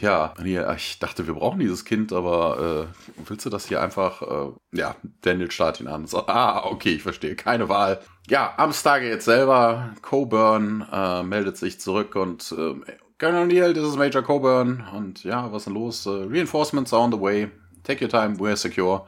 [0.00, 0.34] ja,
[0.76, 4.22] ich dachte, wir brauchen dieses Kind, aber äh, willst du das hier einfach?
[4.22, 6.06] Äh, ja, Daniel starrt ihn an.
[6.06, 8.00] So, ah, okay, ich verstehe, keine Wahl.
[8.28, 12.74] Ja, am Stargate selber, Coburn äh, meldet sich zurück und äh,
[13.18, 14.86] Colonel Neil, this is Major Coburn.
[14.94, 16.06] Und ja, was ist denn los?
[16.06, 17.50] Uh, reinforcements are on the way.
[17.82, 19.06] Take your time, we're secure.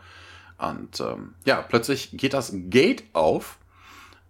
[0.58, 3.59] Und ähm, ja, plötzlich geht das Gate auf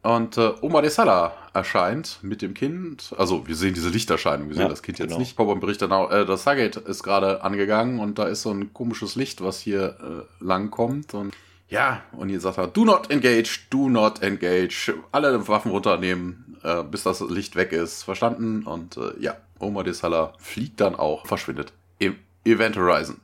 [0.03, 3.12] und äh, Oma de Sala erscheint mit dem Kind.
[3.18, 5.18] Also wir sehen diese Lichterscheinung, wir sehen ja, das Kind jetzt genau.
[5.18, 5.36] nicht.
[5.36, 9.42] Cobham berichtet, äh, das Stargate ist gerade angegangen und da ist so ein komisches Licht,
[9.42, 9.96] was hier
[10.40, 11.12] äh, lang kommt.
[11.12, 11.34] Und
[11.68, 14.94] ja, und hier sagt er, do not engage, do not engage.
[15.12, 18.03] Alle Waffen runternehmen, äh, bis das Licht weg ist.
[18.03, 18.62] Verstanden?
[18.64, 23.16] Und äh, ja, Oma de Sala fliegt dann auch, verschwindet im Event Horizon.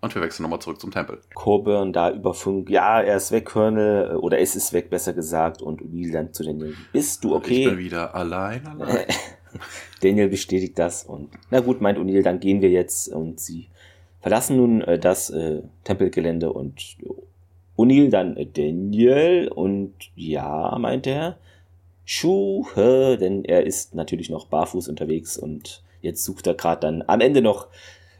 [0.00, 1.20] Und wir wechseln nochmal zurück zum Tempel.
[1.34, 5.12] Coburn da über Funk, ja, er ist weg, Colonel, äh, oder es ist weg, besser
[5.12, 5.62] gesagt.
[5.62, 7.60] Und O'Neill dann zu Daniel, bist du okay?
[7.60, 9.06] Ich bin wieder allein, allein.
[10.02, 13.08] Daniel bestätigt das und, na gut, meint O'Neill, dann gehen wir jetzt.
[13.08, 13.68] Und sie
[14.20, 16.96] verlassen nun äh, das äh, Tempelgelände und
[17.76, 21.38] O'Neill dann äh, Daniel und ja, meint er,
[22.04, 27.20] Schuhe, denn er ist natürlich noch barfuß unterwegs und jetzt sucht er gerade dann am
[27.20, 27.66] Ende noch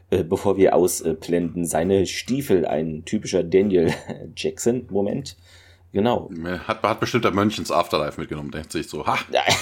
[0.09, 3.93] äh, bevor wir ausblenden, seine Stiefel, ein typischer Daniel
[4.35, 5.37] Jackson-Moment.
[5.93, 6.29] Genau.
[6.67, 9.17] Hat, hat bestimmt der Mönch ins Afterlife mitgenommen, denkt sich so, ha.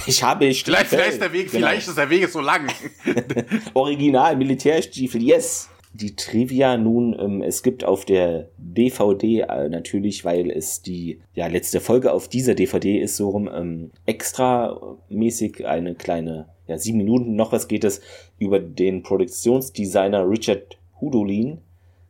[0.05, 0.75] Ich habe Stiefel.
[0.75, 1.67] Vielleicht, vielleicht, ist der Weg, genau.
[1.67, 2.67] vielleicht ist der Weg so lang.
[3.73, 5.69] Original Militärstiefel, yes.
[5.97, 11.47] Die Trivia nun, ähm, es gibt auf der DVD äh, natürlich, weil es die ja,
[11.47, 16.97] letzte Folge auf dieser DVD ist, so rum, ähm, extra mäßig eine kleine ja, sieben
[16.97, 18.01] Minuten noch was geht es
[18.39, 21.59] über den Produktionsdesigner Richard Hudolin,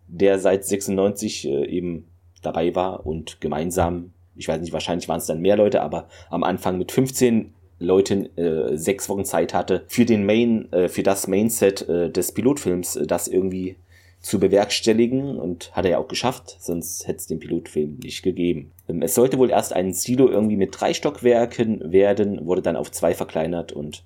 [0.08, 2.08] der seit 96 äh, eben
[2.42, 6.44] dabei war und gemeinsam, ich weiß nicht, wahrscheinlich waren es dann mehr Leute, aber am
[6.44, 11.28] Anfang mit 15 Leuten äh, sechs Wochen Zeit hatte für den Main, äh, für das
[11.28, 13.76] Mainset äh, des Pilotfilms, äh, das irgendwie
[14.22, 18.72] zu bewerkstelligen und hat er ja auch geschafft, sonst hätte es den Pilotfilm nicht gegeben.
[18.88, 22.92] Ähm, es sollte wohl erst ein Silo irgendwie mit drei Stockwerken werden, wurde dann auf
[22.92, 24.04] zwei verkleinert und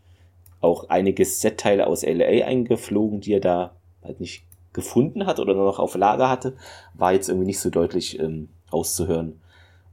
[0.62, 4.44] auch einige Set-Teile aus LA eingeflogen, die er da halt nicht
[4.74, 6.56] gefunden hat oder nur noch auf Lager hatte,
[6.94, 9.40] war jetzt irgendwie nicht so deutlich ähm, auszuhören.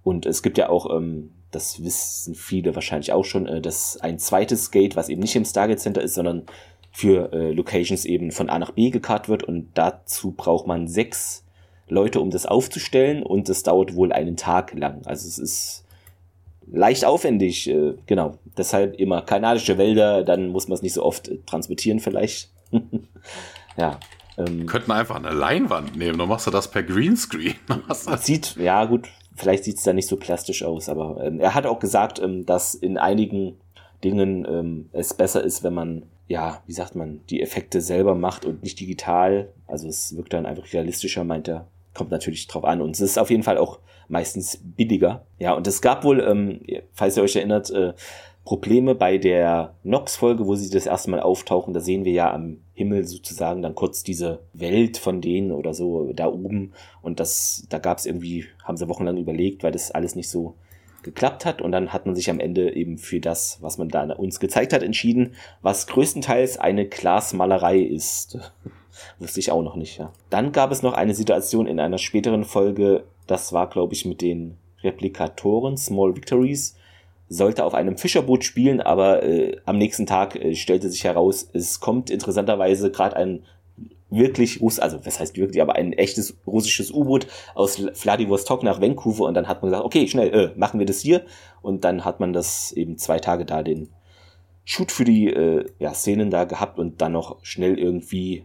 [0.03, 4.19] Und es gibt ja auch, ähm, das wissen viele wahrscheinlich auch schon, äh, dass ein
[4.19, 6.43] zweites Gate, was eben nicht im Stargate Center ist, sondern
[6.93, 11.45] für äh, Locations eben von A nach B gekarrt wird und dazu braucht man sechs
[11.89, 15.03] Leute, um das aufzustellen und das dauert wohl einen Tag lang.
[15.07, 15.85] Also es ist
[16.71, 18.39] leicht aufwendig, äh, genau.
[18.57, 22.51] Deshalb immer kanadische Wälder, dann muss man es nicht so oft äh, transportieren vielleicht.
[23.79, 23.99] ja.
[24.37, 27.55] Ähm, Könnten einfach eine Leinwand nehmen, dann machst du das per Greenscreen.
[28.19, 31.67] sieht, ja gut, vielleicht sieht es da nicht so plastisch aus, aber ähm, er hat
[31.67, 33.57] auch gesagt, ähm, dass in einigen
[34.03, 38.45] Dingen ähm, es besser ist, wenn man, ja, wie sagt man, die Effekte selber macht
[38.45, 39.53] und nicht digital.
[39.67, 41.67] Also es wirkt dann einfach realistischer, meint er.
[41.95, 42.83] Kommt natürlich drauf an.
[42.83, 43.79] Und es ist auf jeden Fall auch
[44.09, 45.25] meistens billiger.
[45.39, 46.61] Ja, und es gab wohl, ähm,
[46.93, 47.95] falls ihr euch erinnert, äh,
[48.47, 51.75] Probleme bei der Nox-Folge, wo sie das erste Mal auftauchen.
[51.75, 56.13] Da sehen wir ja am Himmel sozusagen dann kurz diese Welt von denen oder so
[56.13, 56.73] da oben.
[57.03, 60.55] Und das, da gab es irgendwie, haben sie wochenlang überlegt, weil das alles nicht so
[61.03, 61.61] geklappt hat.
[61.61, 64.73] Und dann hat man sich am Ende eben für das, was man da uns gezeigt
[64.73, 68.39] hat, entschieden, was größtenteils eine Glasmalerei ist.
[69.19, 70.13] Wusste ich auch noch nicht, ja.
[70.31, 74.23] Dann gab es noch eine Situation in einer späteren Folge, das war, glaube ich, mit
[74.23, 76.77] den Replikatoren, Small Victories,
[77.29, 81.81] sollte auf einem Fischerboot spielen, aber äh, am nächsten Tag äh, stellte sich heraus, es
[81.81, 83.45] kommt interessanterweise gerade ein
[84.09, 89.25] wirklich Russ, also was heißt wirklich, aber ein echtes russisches U-Boot aus Vladivostok nach Vancouver
[89.25, 91.25] und dann hat man gesagt, okay, schnell, äh, machen wir das hier
[91.63, 93.89] und dann hat man das eben zwei Tage da den
[94.65, 98.45] Shoot für die äh, ja, Szenen da gehabt und dann noch schnell irgendwie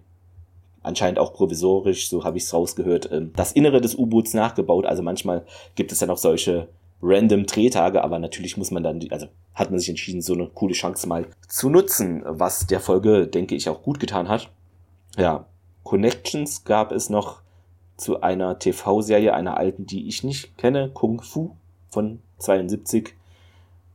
[0.84, 4.86] anscheinend auch provisorisch, so habe ich es rausgehört, ähm, das Innere des U-Boots nachgebaut.
[4.86, 6.70] Also manchmal gibt es ja noch solche
[7.02, 10.74] random Drehtage, aber natürlich muss man dann, also hat man sich entschieden, so eine coole
[10.74, 14.52] Chance mal zu nutzen, was der Folge, denke ich, auch gut getan hat.
[15.18, 15.46] Ja,
[15.84, 17.42] Connections gab es noch
[17.98, 21.52] zu einer TV-Serie, einer alten, die ich nicht kenne, Kung Fu
[21.90, 23.14] von 72.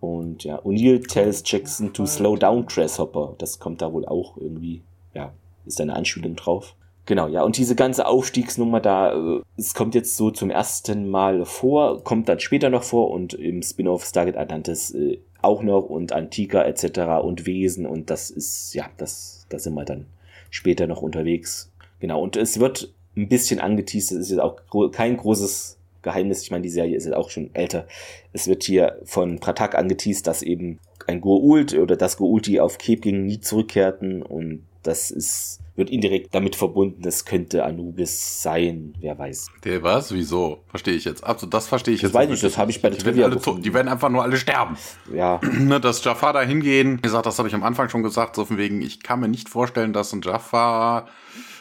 [0.00, 3.34] Und ja, O'Neill tells Jackson to slow down Grasshopper.
[3.38, 4.82] Das kommt da wohl auch irgendwie,
[5.14, 5.32] ja,
[5.64, 6.76] ist eine Anspielung drauf.
[7.06, 11.44] Genau, ja, und diese ganze Aufstiegsnummer da, äh, es kommt jetzt so zum ersten Mal
[11.44, 16.12] vor, kommt dann später noch vor und im Spin-off Stargate Atlantis äh, auch noch und
[16.12, 17.22] Antika etc.
[17.22, 20.06] und Wesen und das ist, ja, das, da sind wir dann
[20.50, 21.70] später noch unterwegs.
[22.00, 24.56] Genau, und es wird ein bisschen angeteased, es ist jetzt auch
[24.90, 27.86] kein großes Geheimnis, ich meine, die Serie ist jetzt auch schon älter.
[28.32, 32.78] Es wird hier von Pratak angeteased, dass eben ein Goa'uld oder das Goa'uld, die auf
[32.78, 39.18] Kepling nie zurückkehrten und das ist, wird indirekt damit verbunden, das könnte Anubis sein, wer
[39.18, 39.48] weiß.
[39.64, 40.12] Der was?
[40.12, 40.62] Wieso?
[40.68, 41.22] Verstehe ich jetzt.
[41.22, 42.14] Also das verstehe ich das jetzt.
[42.14, 44.22] Weiß ich, das habe ich bei der die Trivia werden, alle, die werden einfach nur
[44.22, 44.76] alle sterben.
[45.14, 45.40] Ja.
[45.66, 48.44] Ne, dass Jafar da hingehen, wie gesagt, das habe ich am Anfang schon gesagt, so
[48.44, 51.08] von wegen, ich kann mir nicht vorstellen, dass ein Jafar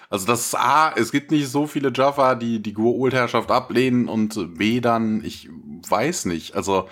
[0.10, 4.58] also das ist A, es gibt nicht so viele Jaffa, die die Goa'uld-Herrschaft ablehnen und
[4.58, 5.50] B dann, ich
[5.90, 6.56] weiß nicht.
[6.56, 6.88] Also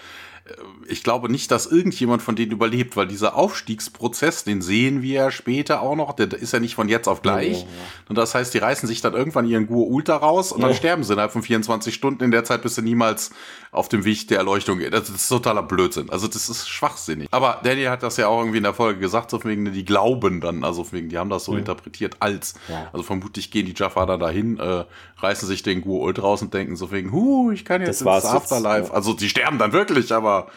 [0.88, 5.32] ich glaube nicht, dass irgendjemand von denen überlebt, weil dieser Aufstiegsprozess, den sehen wir ja
[5.32, 7.60] später auch noch, der ist ja nicht von jetzt auf gleich.
[7.62, 7.68] Ja, ja.
[8.10, 11.04] Und das heißt, die reißen sich dann irgendwann ihren Gur Ultra raus und dann sterben
[11.04, 12.24] sie innerhalb von 24 Stunden.
[12.24, 13.32] In der Zeit bist du niemals
[13.72, 14.80] auf dem Weg der Erleuchtung.
[14.92, 16.10] Das ist totaler Blödsinn.
[16.10, 17.28] Also das ist schwachsinnig.
[17.32, 20.42] Aber Danny hat das ja auch irgendwie in der Folge gesagt, so wegen die glauben
[20.42, 22.54] dann, also wegen, die haben das so interpretiert als.
[22.92, 24.86] Also vermutlich gehen die Jaffa da dahin, äh,
[25.18, 28.24] reißen sich den Gur Ult raus und denken so wegen, huh, ich kann jetzt das
[28.24, 28.84] ins Afterlife.
[28.84, 30.48] Jetzt, Also die sterben dann wirklich, aber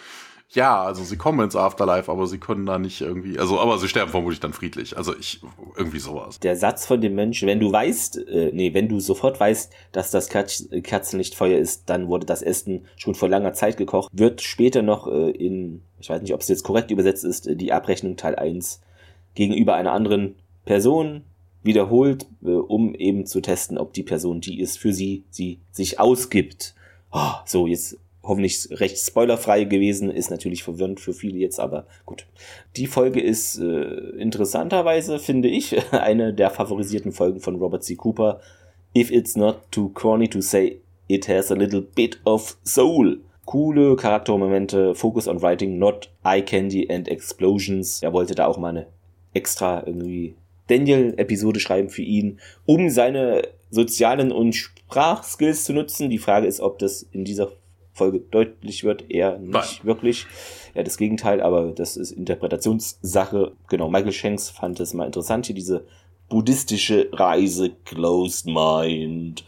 [0.50, 3.88] ja, also sie kommen ins Afterlife, aber sie können da nicht irgendwie, also aber sie
[3.88, 4.96] sterben vermutlich dann friedlich.
[4.96, 5.40] Also ich
[5.76, 6.38] irgendwie sowas.
[6.38, 10.10] Der Satz von dem Menschen, wenn du weißt, äh, nee, wenn du sofort weißt, dass
[10.10, 14.82] das Kerz Kerzenlichtfeuer ist, dann wurde das Essen schon vor langer Zeit gekocht, wird später
[14.82, 18.36] noch äh, in, ich weiß nicht, ob es jetzt korrekt übersetzt ist, die Abrechnung Teil
[18.36, 18.80] 1
[19.34, 21.24] gegenüber einer anderen Person
[21.62, 25.98] wiederholt, äh, um eben zu testen, ob die Person, die ist, für sie, sie sich
[25.98, 26.74] ausgibt.
[27.12, 32.26] Oh, so, jetzt hoffentlich recht spoilerfrei gewesen, ist natürlich verwirrend für viele jetzt, aber gut.
[32.76, 33.84] Die Folge ist äh,
[34.18, 37.94] interessanterweise, finde ich, eine der favorisierten Folgen von Robert C.
[37.94, 38.40] Cooper.
[38.96, 43.18] If it's not too corny to say, it has a little bit of soul.
[43.44, 48.02] Coole Charaktermomente, Focus on Writing, not eye candy and explosions.
[48.02, 48.86] Er wollte da auch mal eine
[49.34, 50.34] extra irgendwie
[50.66, 56.10] Daniel-Episode schreiben für ihn, um seine sozialen und Sprachskills zu nutzen.
[56.10, 57.52] Die Frage ist, ob das in dieser
[57.96, 59.64] Folge deutlich wird, eher nicht Nein.
[59.82, 60.26] wirklich.
[60.74, 63.52] Ja, das Gegenteil, aber das ist Interpretationssache.
[63.68, 65.86] Genau, Michael Shanks fand es mal interessant, hier diese
[66.28, 69.44] buddhistische Reise, Closed Mind.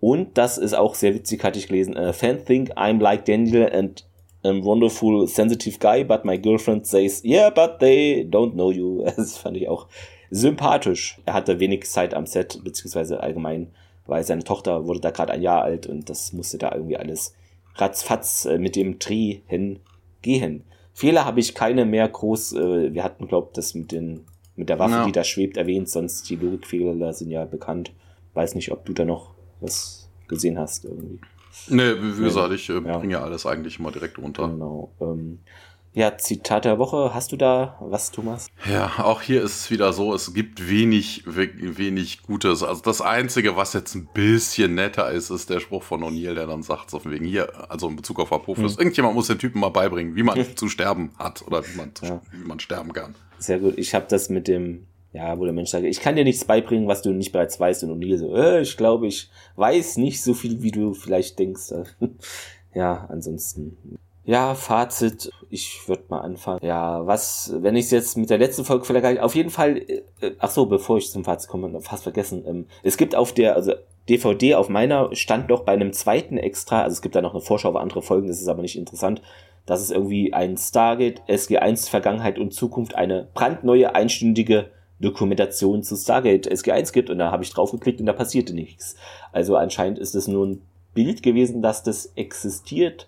[0.00, 1.96] Und das ist auch sehr witzig, hatte ich gelesen.
[1.96, 4.04] Uh, Fans think I'm like Daniel and
[4.44, 9.04] a wonderful, sensitive guy, but my girlfriend says, yeah, but they don't know you.
[9.16, 9.86] Das fand ich auch
[10.30, 11.18] sympathisch.
[11.24, 13.68] Er hatte wenig Zeit am Set, beziehungsweise allgemein,
[14.06, 17.34] weil seine Tochter wurde da gerade ein Jahr alt und das musste da irgendwie alles
[17.76, 19.80] ratzfatz äh, mit dem Drehen
[20.22, 20.64] gehen.
[20.94, 22.54] Fehler habe ich keine mehr groß.
[22.54, 24.24] Äh, wir hatten, glaube das mit den
[24.56, 25.04] mit der Waffe, ja.
[25.04, 25.88] die da schwebt, erwähnt.
[25.88, 27.92] Sonst die Logikfehler sind ja bekannt.
[28.34, 31.20] Weiß nicht, ob du da noch was gesehen hast irgendwie.
[31.68, 32.98] Nee, wie gesagt, ich äh, ja.
[32.98, 34.48] bringe ja alles eigentlich immer direkt runter.
[34.48, 34.90] Genau.
[35.00, 35.40] Ähm,
[35.96, 37.14] ja, Zitat der Woche.
[37.14, 38.48] Hast du da was, Thomas?
[38.70, 42.62] Ja, auch hier ist es wieder so, es gibt wenig, wenig Gutes.
[42.62, 46.46] Also das Einzige, was jetzt ein bisschen netter ist, ist der Spruch von O'Neill, der
[46.46, 48.78] dann sagt, so von wegen hier, also in Bezug auf Apophis, hm.
[48.78, 52.20] irgendjemand muss den Typen mal beibringen, wie man zu sterben hat oder wie man, ja.
[52.30, 53.14] wie man sterben kann.
[53.38, 53.78] Sehr gut.
[53.78, 56.88] Ich habe das mit dem, ja, wo der Mensch sagt, ich kann dir nichts beibringen,
[56.88, 57.84] was du nicht bereits weißt.
[57.84, 61.72] Und O'Neill so, äh, ich glaube, ich weiß nicht so viel, wie du vielleicht denkst.
[62.74, 63.78] ja, ansonsten
[64.26, 66.58] ja, Fazit, ich würde mal anfangen.
[66.62, 70.32] Ja, was, wenn ich es jetzt mit der letzten Folge vergleiche, auf jeden Fall, äh,
[70.40, 72.44] ach so, bevor ich zum Fazit komme, fast vergessen.
[72.44, 73.74] Ähm, es gibt auf der, also
[74.08, 77.40] DVD auf meiner stand doch bei einem zweiten extra, also es gibt da noch eine
[77.40, 79.22] Vorschau auf andere Folgen, das ist aber nicht interessant,
[79.64, 86.50] dass es irgendwie ein Stargate SG1 Vergangenheit und Zukunft eine brandneue einstündige Dokumentation zu Stargate
[86.50, 88.96] SG1 gibt und da habe ich draufgeklickt und da passierte nichts.
[89.30, 90.62] Also anscheinend ist es nur ein
[90.94, 93.06] Bild gewesen, dass das existiert,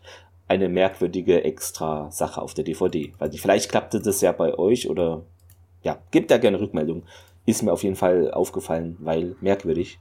[0.48, 3.12] eine merkwürdige extra Sache auf der DVD.
[3.18, 5.22] Weil vielleicht klappte das ja bei euch oder
[5.82, 7.04] ja, gebt da gerne Rückmeldung.
[7.46, 10.00] Ist mir auf jeden Fall aufgefallen, weil merkwürdig.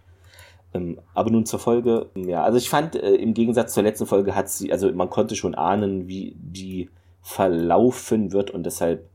[0.73, 2.09] Ähm, aber nun zur Folge.
[2.15, 5.35] Ja, also ich fand, äh, im Gegensatz zur letzten Folge hat sie, also man konnte
[5.35, 6.89] schon ahnen, wie die
[7.21, 9.09] verlaufen wird und deshalb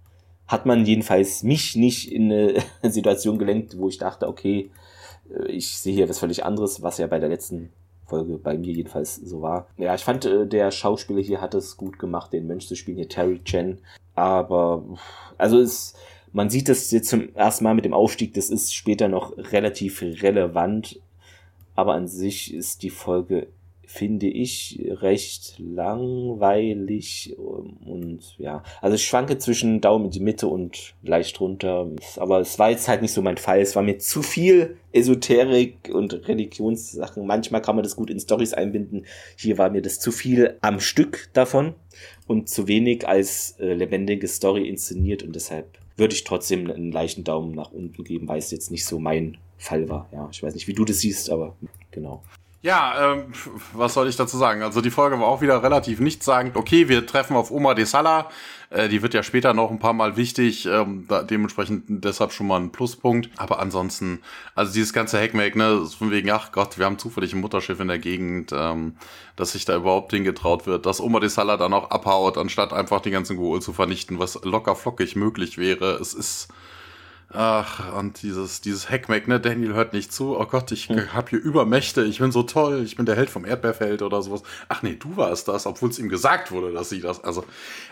[0.47, 2.55] hat man jedenfalls mich nicht in eine
[2.91, 4.71] Situation gelenkt, wo ich dachte, okay,
[5.31, 7.71] äh, ich sehe hier was völlig anderes, was ja bei der letzten
[8.13, 9.69] Folge bei mir jedenfalls so war.
[9.79, 12.99] Ja, ich fand, äh, der Schauspieler hier hat es gut gemacht, den Mönch zu spielen,
[12.99, 13.79] hier Terry Chen.
[14.15, 14.85] Aber,
[15.39, 15.95] also es,
[16.31, 20.03] man sieht das jetzt zum ersten Mal mit dem Aufstieg, das ist später noch relativ
[20.03, 21.01] relevant.
[21.75, 23.47] Aber an sich ist die Folge
[23.93, 30.95] finde ich recht langweilig und ja, also ich schwanke zwischen Daumen in die Mitte und
[31.03, 34.23] leicht runter, aber es war jetzt halt nicht so mein Fall, es war mir zu
[34.23, 39.05] viel Esoterik und Religionssachen, manchmal kann man das gut in Stories einbinden,
[39.37, 41.75] hier war mir das zu viel am Stück davon
[42.27, 45.23] und zu wenig als äh, lebendige Story inszeniert.
[45.23, 48.85] Und deshalb würde ich trotzdem einen leichten Daumen nach unten geben, weil es jetzt nicht
[48.85, 50.09] so mein Fall war.
[50.13, 51.57] Ja, ich weiß nicht, wie du das siehst, aber
[51.91, 52.23] genau.
[52.65, 53.33] Ja, ähm,
[53.73, 54.63] was soll ich dazu sagen?
[54.63, 56.57] Also die Folge war auch wieder relativ nichtssagend.
[56.57, 58.31] Okay, wir treffen auf Oma de Sala.
[58.71, 60.67] Äh, die wird ja später noch ein paar Mal wichtig.
[60.67, 63.31] Ähm, da, dementsprechend deshalb schon mal ein Pluspunkt.
[63.37, 64.21] Aber ansonsten,
[64.55, 67.89] also dieses ganze Hackmake, ne, von wegen, ach Gott, wir haben zufällig ein Mutterschiff in
[67.89, 68.95] der Gegend, ähm,
[69.35, 73.01] dass sich da überhaupt hingetraut wird, dass Oma de Sala dann auch abhaut, anstatt einfach
[73.01, 75.99] die ganzen Goul zu vernichten, was locker flockig möglich wäre.
[76.01, 76.47] Es ist
[77.35, 79.41] Ach, und dieses, dieses Hackmack, ne?
[79.41, 80.39] Daniel hört nicht zu.
[80.39, 81.15] Oh Gott, ich hm.
[81.15, 82.05] hab hier Übermächte.
[82.05, 82.83] Ich bin so toll.
[82.85, 84.43] Ich bin der Held vom Erdbeerfeld oder sowas.
[84.69, 87.25] Ach nee, du warst das, obwohl es ihm gesagt wurde, dass sie das.
[87.25, 87.45] Also,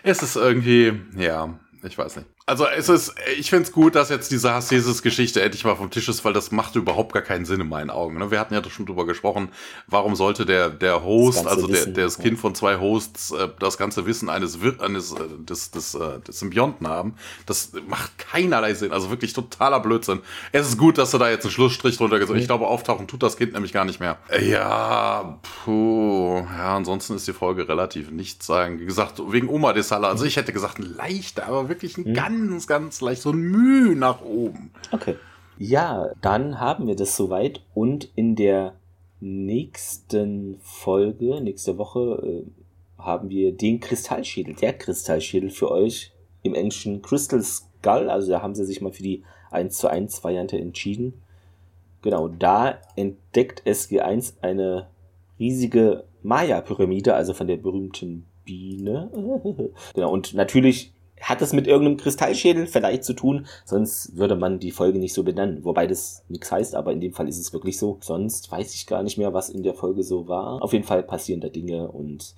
[0.03, 2.29] es ist irgendwie, ja, ich weiß nicht.
[2.51, 6.09] Also es ist, ich finde es gut, dass jetzt diese Hassesis-Geschichte endlich mal vom Tisch
[6.09, 8.19] ist, weil das macht überhaupt gar keinen Sinn in meinen Augen.
[8.19, 8.33] Ne?
[8.33, 9.51] Wir hatten ja schon drüber gesprochen,
[9.87, 13.79] warum sollte der, der Host, also der, der das Kind von zwei Hosts, äh, das
[13.79, 17.15] ganze Wissen eines, eines äh, des, des, äh, des Symbionten haben.
[17.47, 18.91] Das macht keinerlei Sinn.
[18.91, 20.19] Also wirklich totaler Blödsinn.
[20.51, 22.35] Es ist gut, dass du da jetzt einen Schlussstrich drunter gesagt hast.
[22.35, 22.43] Mhm.
[22.43, 24.19] Ich glaube, auftauchen tut das Kind nämlich gar nicht mehr.
[24.43, 26.45] Ja, puh.
[26.59, 28.81] Ja, ansonsten ist die Folge relativ nichts sagen.
[28.81, 30.09] Wie gesagt, wegen Oma de Sala.
[30.09, 32.15] Also ich hätte gesagt, ein leichter, aber wirklich ein mhm.
[32.15, 34.71] ganz ganz, ganz leicht so ein Mühe nach oben.
[34.93, 35.17] Okay.
[35.59, 38.75] Ja, dann haben wir das soweit und in der
[39.21, 46.13] nächsten Folge, nächste Woche, äh, haben wir den Kristallschädel, der Kristallschädel für euch
[46.43, 50.23] im Englischen Crystal Skull, also da haben sie sich mal für die 1 zu 1
[50.25, 51.15] Variante entschieden.
[52.03, 54.89] Genau, da entdeckt SG1 eine
[55.39, 59.11] riesige Maya-Pyramide, also von der berühmten Biene.
[59.95, 64.71] genau, und natürlich hat es mit irgendeinem Kristallschädel vielleicht zu tun, sonst würde man die
[64.71, 65.65] Folge nicht so benennen.
[65.65, 67.99] Wobei das nichts heißt, aber in dem Fall ist es wirklich so.
[68.01, 70.63] Sonst weiß ich gar nicht mehr, was in der Folge so war.
[70.63, 72.35] Auf jeden Fall passieren da Dinge und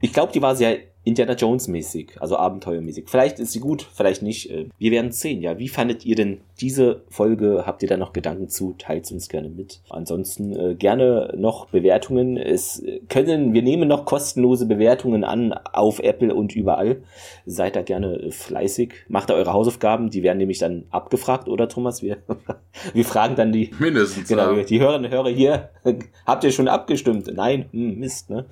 [0.00, 3.04] ich glaube, die war sehr Indiana Jones mäßig, also abenteuermäßig.
[3.06, 4.50] Vielleicht ist sie gut, vielleicht nicht.
[4.50, 5.40] Äh, wir werden sehen.
[5.40, 7.62] Ja, wie fandet ihr denn diese Folge?
[7.64, 8.74] Habt ihr da noch Gedanken zu?
[8.76, 9.82] Teilt uns gerne mit.
[9.88, 12.36] Ansonsten äh, gerne noch Bewertungen.
[12.36, 17.02] Es können, wir nehmen noch kostenlose Bewertungen an auf Apple und überall.
[17.46, 18.92] Seid da gerne fleißig.
[19.06, 20.10] Macht da eure Hausaufgaben.
[20.10, 22.02] Die werden nämlich dann abgefragt, oder Thomas?
[22.02, 22.16] Wir,
[22.94, 23.70] wir fragen dann die.
[23.78, 24.28] Mindestens.
[24.28, 24.64] Genau, ja.
[24.64, 25.70] die Hörerinnen und Hörer hier.
[26.26, 27.30] Habt ihr schon abgestimmt?
[27.32, 28.46] Nein, hm, Mist, ne?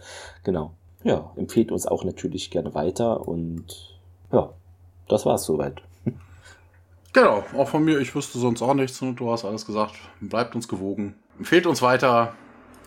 [0.45, 0.71] Genau
[1.05, 4.01] ja, empfehlt uns auch natürlich gerne weiter und
[4.33, 4.51] ja,
[5.09, 5.83] das war's soweit.
[7.13, 9.95] Genau, auch von mir, ich wüsste sonst auch nichts und du hast alles gesagt.
[10.21, 11.15] Bleibt uns gewogen.
[11.39, 12.35] Empfehlt uns weiter.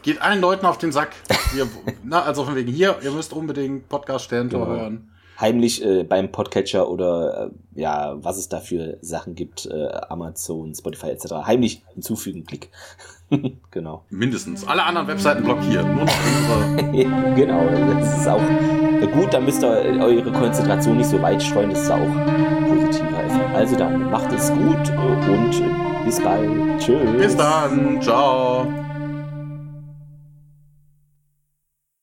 [0.02, 1.12] Geht allen Leuten auf den Sack.
[1.54, 1.66] Wir,
[2.04, 4.78] na, also von wegen hier, ihr müsst unbedingt Podcast Sterntor genau.
[4.78, 9.88] hören heimlich äh, beim Podcatcher oder äh, ja, was es da für Sachen gibt, äh,
[10.10, 11.46] Amazon, Spotify etc.
[11.46, 12.70] heimlich hinzufügen, Klick.
[13.72, 14.04] genau.
[14.10, 14.66] Mindestens.
[14.68, 16.14] Alle anderen Webseiten blockieren, nur noch
[16.78, 17.36] unsere.
[17.36, 17.66] genau,
[18.00, 18.42] das ist auch
[19.14, 22.00] gut, da müsst ihr eure Konzentration nicht so weit streuen, das ist auch
[22.68, 23.56] positiver Effekt.
[23.56, 26.80] Also dann macht es gut und bis bald.
[26.80, 27.18] Tschüss.
[27.18, 28.02] Bis dann.
[28.02, 28.87] Ciao.